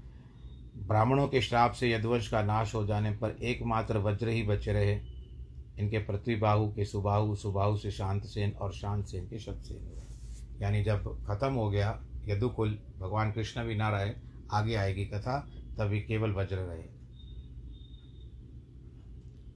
ब्राह्मणों 0.78 1.28
के 1.28 1.42
श्राप 1.42 1.72
से 1.72 1.92
यदवंश 1.92 2.28
का 2.28 2.42
नाश 2.42 2.76
हो 2.76 2.86
जाने 2.86 3.12
पर 3.12 3.30
एकमात्र 3.30 3.98
वज्र 3.98 4.28
ही 4.28 4.44
बचे 4.44 4.74
रहे। 4.74 5.00
इनके 5.80 6.00
पृथ्वी 6.00 6.36
बाहु 6.36 6.68
के 6.68 6.86
सुबाहु 6.86 7.36
सुबाहु 7.36 7.78
से 7.78 7.92
शांत 7.92 8.24
सेन 8.24 8.52
और 8.52 8.74
शांत 8.74 9.06
सेन 9.06 9.28
के 9.28 9.40
शतसेन 9.40 9.84
हुए। 9.84 10.04
यानी 10.62 10.84
जब 10.84 11.26
खत्म 11.26 11.54
हो 11.54 11.70
गया, 11.70 12.04
यदुकुल 12.26 12.80
भगवान 13.00 13.32
कृष्ण 13.32 13.64
भी 13.64 13.76
ना 13.76 13.90
रहे 13.90 14.12
आगे 14.52 14.76
आएगी 14.76 15.06
कथा, 15.06 15.48
तभी 15.78 16.02
केवल 16.02 16.32
वज्र 16.32 16.56
रहे। 16.56 17.03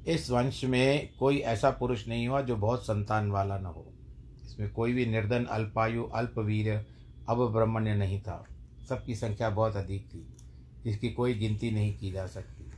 इस 0.08 0.30
वंश 0.32 0.64
में 0.66 1.10
कोई 1.20 1.38
ऐसा 1.38 1.70
पुरुष 1.70 2.08
नहीं 2.08 2.28
हुआ 2.28 2.42
जो 2.42 2.56
बहुत 2.56 2.84
संतान 2.84 3.32
वाला 3.32 3.58
न 3.58 3.66
हो। 3.66 3.94
इसमें 4.46 4.70
कोई 4.70 4.94
भी 4.94 5.06
निर्धन, 5.06 5.46
अल्पायु, 5.46 6.04
अल्पवीर, 6.04 6.86
अब 7.30 7.54
ब्रह्मण्य 7.54 7.96
नहीं 7.96 8.22
था। 8.22 8.46
सबकी 8.90 9.16
संख्या 9.16 9.50
बहुत 9.50 9.76
अधिक 9.76 10.06
थी, 10.06 10.28
जिसकी 10.84 11.10
कोई 11.10 11.34
गिनती 11.34 11.72
नहीं 11.72 11.98
की 11.98 12.12
जा 12.12 12.28
सकती। 12.28 12.72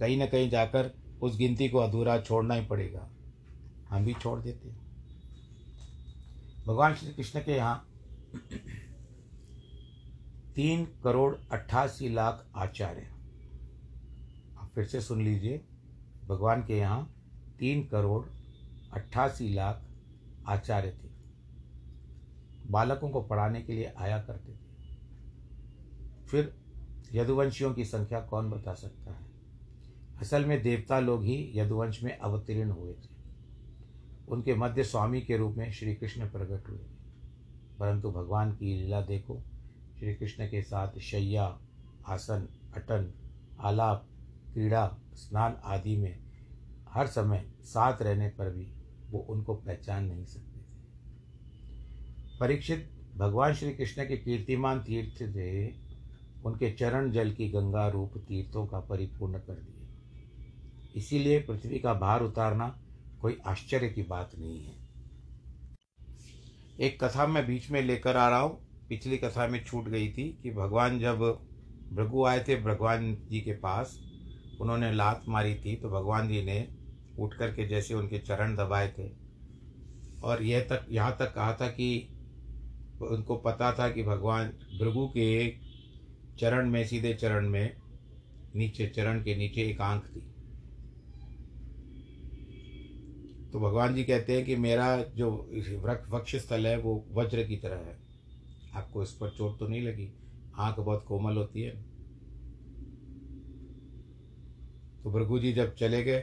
कहीं 0.00 0.16
ना 0.16 0.26
कहीं 0.26 0.50
जाकर 0.50 0.90
उस 1.22 1.36
गिनती 1.36 1.68
को 1.68 1.78
अधूरा 1.78 2.20
छोड़ना 2.20 2.54
ही 2.54 2.66
पड़ेगा। 2.66 3.10
हम 3.88 4.04
भी 4.04 4.14
छोड़ 4.14 4.40
देते 4.40 4.68
हैं। 4.68 4.86
भगवान 6.66 6.94
श्री 6.94 7.12
कृष्ण 7.12 7.40
के 7.40 7.52
यहाँ 7.52 7.88
तीन 10.54 10.88
करोड़ 11.04 11.34
अट्ठासी 11.52 12.08
लाख 12.08 12.46
आचार्य 12.56 13.08
आप 14.58 14.70
फिर 14.74 14.84
से 14.84 15.00
सुन 15.00 15.24
लीजिए। 15.24 15.64
भगवान 16.28 16.62
के 16.66 16.78
यहाँ 16.78 17.14
तीन 17.58 17.86
करोड़ 17.86 18.26
अट्ठासी 18.92 19.54
लाख 19.54 19.84
आचार्य 20.46 20.90
थे। 20.90 21.08
बालकों 22.70 23.10
को 23.10 23.22
पढ़ाने 23.22 23.62
के 23.62 23.72
लिए 23.72 23.92
आया 23.98 24.18
करते 24.18 24.52
थे। 24.52 24.86
फिर 26.28 26.56
यदुवंशियों 27.12 27.74
की 27.74 27.84
संख्या 27.84 28.20
कौन 28.20 28.50
बता 28.50 28.74
सकता 28.74 29.10
है? 29.10 29.26
असल 30.20 30.44
में 30.44 30.62
देवता 30.62 31.00
लोग 31.00 31.24
ही 31.24 31.52
यदुवंश 31.54 32.02
में 32.02 32.18
अवतीर्ण 32.18 32.70
हुए 32.70 32.92
थे। 32.92 33.16
उनके 34.28 34.54
मध्य 34.54 34.84
स्वामी 34.84 35.20
के 35.20 35.36
रूप 35.36 35.56
में 35.56 35.72
श्री 35.72 35.94
कृष्ण 35.94 36.30
प्रकट 36.30 36.68
हुए। 36.68 36.80
परंतु 37.78 38.10
भगवान 38.10 38.52
की 38.52 38.82
लीला 38.82 39.00
देखो। 39.00 39.42
श्री 39.98 40.14
कृष्ण 40.14 40.46
के 40.46 40.62
साथ 40.62 40.98
शैया 40.98 41.60
आसन, 42.08 42.48
अटन, 42.74 43.14
आलाप 43.60 44.08
क्रीड़ा 44.56 44.98
स्नान 45.14 45.56
आदि 45.64 45.96
में 45.96 46.18
हर 46.88 47.06
समय 47.06 47.44
साथ 47.62 48.02
रहने 48.02 48.28
पर 48.28 48.50
भी 48.50 48.66
वो 49.10 49.18
उनको 49.18 49.54
पहचान 49.54 50.04
नहीं 50.04 50.24
सकते 50.24 50.60
थे। 50.60 50.74
परीक्षित 52.40 52.90
भगवान 53.16 53.54
श्री 53.54 53.72
कृष्ण 53.72 54.04
के 54.04 54.16
कीर्तिमान 54.16 54.80
तीर्थ 54.80 55.22
थे, 55.22 55.66
उनके 56.44 56.72
चरण 56.72 57.10
जल 57.10 57.32
की 57.32 57.48
गंगा 57.48 57.88
रूप 57.88 58.18
तीर्थों 58.18 58.66
का 58.66 58.80
परिपूर्ण 58.80 59.38
कर 59.38 59.54
दिए। 59.54 59.88
इसीलिए 60.96 61.40
पृथ्वी 61.40 61.78
का 61.78 61.94
भार 61.94 62.22
उतारना 62.22 62.80
कोई 63.20 63.38
आश्चर्य 63.46 63.88
की 63.88 64.02
बात 64.02 64.30
नहीं 64.38 64.64
है। 64.64 64.74
एक 66.80 67.04
कथा 67.04 67.26
मैं 67.26 67.46
बीच 67.46 67.70
में 67.70 67.82
लेकर 67.82 68.16
आ 68.16 68.28
रहा 68.28 68.40
हूँ। 68.40 68.58
पिछली 68.88 69.18
कथा 69.18 69.48
में 69.48 69.64
छूट 69.64 69.84
गई 69.84 70.08
थी 70.08 70.40
कि 70.42 70.50
भगवान 70.50 71.00
जब 71.00 71.42
भृगु 71.92 72.24
आए 72.24 72.44
थे, 72.48 72.62
भगवान 72.62 73.16
जी 73.30 73.40
के 73.40 73.52
पास 73.52 74.05
उन्होंने 74.60 74.92
लात 74.92 75.24
मारी 75.28 75.54
थी 75.54 75.76
तो 75.76 75.90
भगवान 75.90 76.28
जी 76.28 76.42
ने 76.42 76.68
उठ 77.18 77.34
कर 77.34 77.52
के 77.52 77.66
जैसे 77.68 77.94
उनके 77.94 78.18
चरण 78.18 78.56
दबाए 78.56 78.94
थे। 78.98 79.10
और 80.22 80.42
यह 80.42 80.60
तक, 80.60 80.86
यहाँ 80.90 81.16
तक 81.18 81.34
कहा 81.34 81.52
था 81.52 81.68
कि 81.68 82.08
उनको 83.02 83.36
पता 83.36 83.72
था 83.72 83.90
कि 83.90 84.02
भगवान 84.02 84.48
भृगु 84.80 85.06
के 85.06 85.52
चरण 86.38 86.70
में, 86.70 86.86
सीधे 86.86 87.14
चरण 87.14 87.48
में, 87.48 87.76
नीचे, 88.56 88.86
चरण 88.86 89.22
के 89.22 89.36
नीचे 89.36 89.62
एक 89.62 89.80
आँख 89.80 90.04
थी। 90.04 90.20
तो 93.52 93.60
भगवान 93.60 93.94
जी 93.94 94.04
कहते 94.04 94.32
हैं 94.32 94.44
कि 94.44 94.56
मेरा 94.56 95.02
जो 95.02 95.28
वक्ष 96.08 96.36
स्थल 96.36 96.66
है, 96.66 96.78
वो 96.78 97.04
वज्र 97.12 97.44
की 97.44 97.56
तरह 97.56 97.76
है। 97.76 97.98
आपको 98.74 99.02
इस 99.02 99.10
पर 99.10 99.30
चोट 99.30 99.58
तो 99.58 99.68
नहीं 99.68 99.82
लगी? 99.82 100.12
आँख 100.58 100.80
बहुत 100.80 101.04
कोमल 101.08 101.36
होती 101.36 101.62
है। 101.62 101.95
तो 105.06 105.10
भृगु 105.10 105.38
जी 105.38 105.52
जब 105.52 105.74
चले 105.74 106.02
गए, 106.04 106.22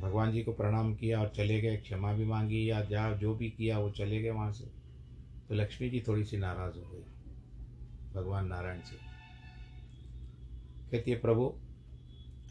भगवान 0.00 0.30
जी 0.32 0.42
को 0.42 0.52
प्रणाम 0.52 0.94
किया 0.94 1.20
और 1.20 1.28
चले 1.28 1.60
गए, 1.60 1.76
क्षमा 1.76 2.12
भी 2.12 2.24
मांगी 2.24 2.70
या 2.70 2.80
जा 2.82 3.12
जो 3.12 3.34
भी 3.34 3.50
किया 3.50 3.78
वो 3.78 3.90
चले 3.90 4.20
गए 4.22 4.30
वहाँ 4.30 4.52
से 4.52 4.64
तो 5.48 5.54
लक्ष्मी 5.54 5.90
जी 5.90 6.00
थोड़ी 6.00 6.24
सी 6.24 6.36
नाराज़ 6.36 6.78
हो 6.78 6.84
गई, 6.92 7.02
भगवान 8.14 8.46
नारायण 8.46 8.80
से। 8.80 8.96
कहती 10.92 11.10
है, 11.10 11.18
प्रभु, 11.18 11.52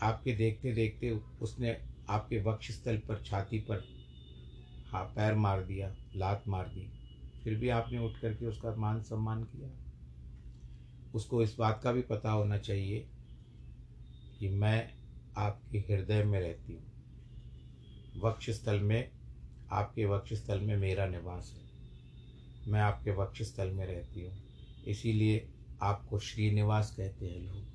आपके 0.03 0.33
देखते 0.33 0.73
देखते 0.73 1.11
उसने 1.41 1.77
आपके 2.09 2.41
वक्ष 2.41 2.71
स्थल 2.71 2.97
पर, 2.97 3.23
छाती 3.25 3.59
पर 3.59 3.83
हाँ 4.91 5.03
पैर 5.15 5.35
मार 5.35 5.63
दिया, 5.63 5.93
लात 6.15 6.43
मार 6.47 6.67
दी, 6.67 6.87
फिर 7.43 7.59
भी 7.59 7.69
आपने 7.71 8.05
उठ 8.05 8.21
करके 8.21 8.45
उसका 8.45 8.75
मान 8.75 9.01
सम्मान 9.03 9.43
किया? 9.45 9.75
उसको 11.13 11.43
इस 11.43 11.55
बात 11.59 11.81
का 11.83 11.91
भी 11.91 12.01
पता 12.01 12.31
होना 12.31 12.57
चाहिए 12.57 13.05
कि 14.39 14.49
मैं 14.49 15.00
आपके 15.37 15.77
हृदय 15.77 16.23
में 16.23 16.39
रहती 16.39 16.73
हूँ। 16.73 16.83
वक्ष 18.23 18.49
स्थल 18.49 18.79
में, 18.79 19.11
आपके 19.71 20.05
वक्ष 20.05 20.33
स्थल 20.33 20.59
में 20.59 20.77
मेरा 20.77 21.05
निवास 21.05 21.53
है। 21.55 21.71
मैं 22.71 22.81
आपके 22.81 23.11
वक्ष 23.11 23.41
स्थल 23.41 23.69
में 23.71 23.85
रहती 23.85 24.25
हूँ। 24.25 24.37
इसीलिए 24.87 25.49
आपको 25.81 26.19
श्रीनिवास 26.19 26.95
कहते 26.97 27.25
हैं 27.25 27.39
लोग। 27.39 27.71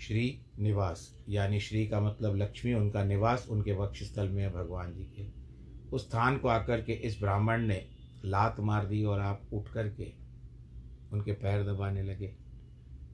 श्री 0.00 0.42
निवास 0.58 1.18
यानी 1.28 1.60
श्री 1.60 1.86
का 1.86 2.00
मतलब 2.00 2.36
लक्ष्मी, 2.36 2.74
उनका 2.74 3.04
निवास 3.04 3.46
उनके 3.50 3.72
वक्ष 3.72 4.02
स्थल 4.02 4.28
में 4.28 4.42
है 4.42 4.52
भगवान 4.52 4.94
जी 4.94 5.04
के। 5.04 5.44
उस 5.90 6.08
स्थान 6.08 6.38
को 6.38 6.48
आकर 6.48 6.82
के 6.82 6.92
इस 6.92 7.20
ब्राह्मण 7.20 7.62
ने 7.62 7.88
लात 8.24 8.60
मार 8.60 8.86
दी 8.86 9.04
और 9.04 9.20
आप 9.20 9.42
उठ 9.52 9.68
कर 9.68 9.88
के 9.88 10.12
उनके 11.12 11.32
पैर 11.32 11.64
दबाने 11.64 12.02
लगे। 12.02 12.34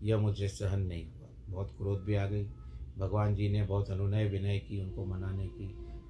यह 0.03 0.17
मुझे 0.19 0.49
सहन 0.49 0.81
नहीं 0.81 1.11
हुआ। 1.11 1.29
बहुत 1.49 1.77
क्रोध 1.77 2.01
भी 2.01 2.15
आ 2.15 2.27
गई। 2.27 2.47
भगवान 3.01 3.35
जी 3.35 3.49
ने 3.49 3.63
बहुत 3.63 3.91
अनुनय 3.91 4.29
विनय 4.29 4.59
की 4.59 4.81
उनको 4.81 5.05
मनाने 5.05 5.47
की। 5.47 5.69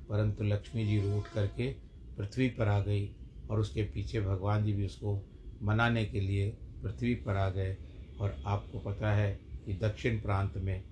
परंतु 0.09 0.44
लक्ष्मी 0.44 0.87
जी 0.87 1.00
रूठ 1.00 1.24
करके 1.35 1.72
पृथ्वी 2.18 2.48
पर 2.48 2.68
आ 2.68 2.81
गई 2.81 3.16
और 3.50 3.61
उसके 3.61 3.83
पीछे 3.83 4.20
भगवान 4.20 4.64
जी 4.64 4.72
भी 4.72 4.87
उसको 4.87 5.22
मनाने 5.62 6.05
के 6.05 6.20
लिए 6.20 6.50
पृथ्वी 6.83 7.14
पर 7.14 7.37
आ 7.37 7.50
गए। 7.50 7.76
और 8.20 8.42
आपको 8.46 8.79
पता 8.79 9.12
है 9.12 9.40
कि 9.66 9.74
दक्षिण 9.74 10.20
प्रांत 10.20 10.57
में 10.57 10.85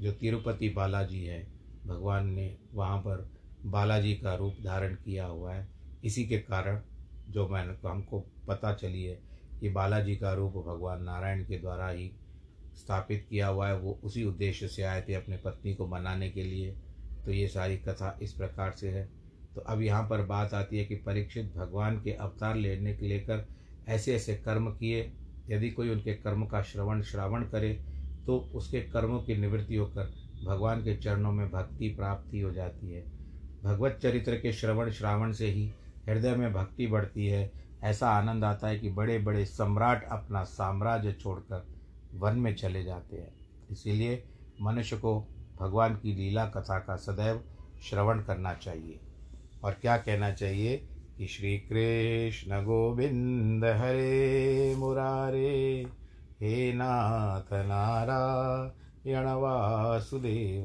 जो 0.00 0.12
तिरुपति 0.12 0.68
बालाजी 0.68 1.24
है, 1.24 1.46
भगवान 1.86 2.26
ने 2.26 2.56
वहाँ 2.74 2.98
पर 2.98 3.30
बालाजी 3.66 4.14
का 4.14 4.34
रूप 4.34 4.56
धारण 4.64 4.94
किया 4.94 5.26
हुआ 5.26 5.54
है। 5.54 5.68
इसी 6.04 6.24
के 6.24 6.38
कारण 6.38 6.80
जो 7.28 7.48
मैंने 7.48 7.88
हमको 7.88 8.24
पता 8.48 8.74
चली 8.74 9.02
है 9.02 9.20
कि 9.60 9.68
बालाजी 9.68 10.16
का 10.16 10.32
रूप 10.32 10.52
भगवान 10.52 11.02
नारायण 11.02 11.44
के 11.44 11.58
द्वारा 11.58 11.88
ही 11.88 12.12
स्थापित 12.74 13.26
किया 13.30 13.46
हुआ 13.46 13.68
है, 13.68 13.78
वो 13.78 13.98
उसी 14.04 14.24
उद्देश्य 14.24 14.68
से 14.68 14.82
आए 14.82 15.04
थे 15.08 15.14
अपने 15.14 15.36
पत्नी 15.36 15.74
को 15.74 15.86
मनाने 15.86 16.30
के 16.30 16.42
लिए। 16.42 16.74
तो 17.24 17.30
ये 17.30 17.48
सारी 17.48 17.76
कथा 17.78 18.18
इस 18.22 18.32
प्रकार 18.32 18.70
से 18.70 18.88
है। 18.88 19.08
तो 19.54 19.60
अब 19.60 19.82
यहाँ 19.82 20.02
पर 20.08 20.22
बात 20.22 20.54
आती 20.54 20.78
है 20.78 20.84
कि 20.84 20.94
परीक्षित 20.96 21.52
भगवान 21.56 22.00
के 22.02 22.12
अवतार 22.12 22.56
लेने 22.56 22.94
के 22.94 23.08
लेकर 23.08 23.46
ऐसे 23.88 24.14
ऐसे 24.14 24.34
कर्म 24.36 24.70
किए। 24.70 25.12
यदि 25.50 25.70
कोई 25.70 25.90
उनके 25.90 26.14
कर्म 26.14 26.44
का 26.46 26.62
श्रवण 26.62 27.02
श्रावण 27.02 27.44
करे 27.44 27.72
तो 28.26 28.38
उसके 28.54 28.80
कर्मों 28.80 29.18
की 29.22 29.36
निवृत्ति 29.36 29.76
होकर 29.76 30.12
भगवान 30.44 30.82
के 30.84 30.96
चरणों 30.96 31.32
में 31.32 31.50
भक्ति 31.50 31.88
प्राप्ति 31.88 32.40
हो 32.40 32.52
जाती 32.52 32.92
है। 32.92 33.04
भगवत 33.64 33.98
चरित्र 34.02 34.36
के 34.36 34.52
श्रवण 34.52 34.90
श्रावण 34.90 35.32
से 35.32 35.46
ही 35.46 35.66
हृदय 36.08 36.34
में 36.36 36.52
भक्ति 36.52 36.86
बढ़ती 36.86 37.26
है। 37.26 37.50
ऐसा 37.82 38.08
आनंद 38.08 38.44
आता 38.44 38.68
है 38.68 38.78
कि 38.78 38.90
बड़े 38.90 39.18
बड़े 39.18 39.44
सम्राट 39.46 40.04
अपना 40.04 40.42
साम्राज्य 40.44 41.12
छोड़कर 41.12 41.66
वन 42.14 42.36
में 42.36 42.54
चले 42.54 42.84
जाते 42.84 43.16
हैं। 43.16 43.34
इसीलिए 43.70 44.24
मनुष्य 44.62 44.96
को 44.96 45.28
भगवान 45.60 45.94
की 45.94 46.14
लीला 46.14 46.46
कथा 46.46 46.78
का 46.78 46.96
सदैव 46.96 47.44
श्रवण 47.82 48.22
करना 48.22 48.54
चाहिए। 48.54 49.00
और 49.64 49.72
क्या 49.72 49.96
कहना 49.96 50.30
चाहिए? 50.30 50.88
कि 51.18 51.26
श्री 51.26 51.58
कृष्ण 51.58 52.64
गोविंद 52.64 53.64
हरे 53.64 54.74
मुरारे, 54.78 55.86
हे 56.40 56.72
नाथ 56.72 57.52
नारायण 57.52 59.24
वासुदेव, 59.24 60.64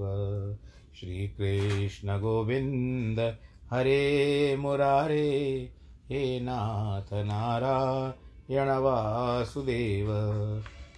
श्री 0.99 1.27
कृष्ण 1.27 2.19
गोविंद 2.19 3.37
हरे 3.71 4.57
मुरारे, 4.59 5.73
हे 6.09 6.39
नाथ 6.39 7.13
नारायण 7.13 8.69
वासुदेव। 8.69 10.07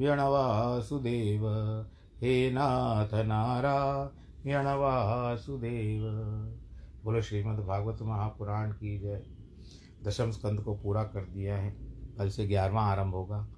वासुदेव 0.00 1.48
हे 2.22 2.50
नाथ 2.50 3.14
नारायण 3.14 4.66
वासुदेव 4.66 6.02
बोलो, 7.04 7.22
श्रीमद् 7.22 7.60
भागवत 7.60 8.02
महापुराण 8.02 8.70
की 8.70 8.98
जय। 8.98 9.22
दशम 10.04 10.30
स्कंद 10.30 10.60
को 10.60 10.74
पूरा 10.74 11.04
कर 11.04 11.24
दिया 11.24 11.56
है। 11.56 11.76
कल 12.18 12.28
से 12.28 12.46
ग्यारहवा 12.46 12.80
आरंभ 12.80 13.14
होगा 13.14 13.48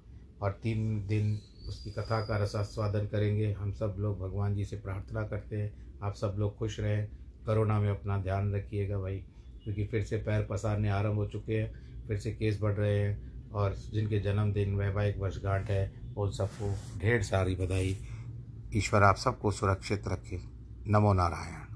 और 0.41 0.51
तीन 0.51 1.07
दिन 1.07 1.39
उसकी 1.67 1.91
कथा 1.91 2.25
का 2.25 2.37
रसास्वादन 2.37 3.07
करेंगे। 3.07 3.51
हम 3.53 3.71
सब 3.71 3.95
लोग 3.99 4.19
भगवान 4.19 4.55
जी 4.55 4.65
से 4.65 4.75
प्रार्थना 4.75 5.27
करते 5.27 5.55
हैं। 5.55 5.73
आप 6.03 6.13
सब 6.13 6.35
लोग 6.37 6.57
खुश 6.57 6.79
रहें। 6.79 7.07
कोरोना 7.45 7.79
में 7.79 7.89
अपना 7.89 8.17
ध्यान 8.17 8.53
रखिएगा 8.53 8.99
भाई, 8.99 9.17
क्योंकि 9.63 9.85
फिर 9.85 10.03
से 10.03 10.17
पैर 10.17 10.47
पसारने 10.49 10.89
आरंभ 10.89 11.15
हो 11.15 11.27
चुके 11.27 11.55
हैं। 11.55 11.73
फिर 12.07 12.17
से 12.17 12.31
केस 12.31 12.61
बढ़ 12.61 12.73
रहे 12.73 12.99
हैं 12.99 13.49
और 13.51 13.73
जिनके 13.73 14.19
जन्मदिन 14.19 14.75
वैवाहिक 14.75 15.17
वर्षगांठ 15.17 15.69
है 15.69 16.06
उन 16.17 16.31
सबको 16.31 16.99
ढेर 16.99 17.23
सारी 17.23 17.55
बधाई। 17.55 17.97
ईश्वर 18.75 19.03
आप 19.03 19.15
सबको 19.15 19.51
सुरक्षित 19.51 20.07
रखे। 20.07 20.39
नमो 20.87 21.13
नारायण। 21.13 21.66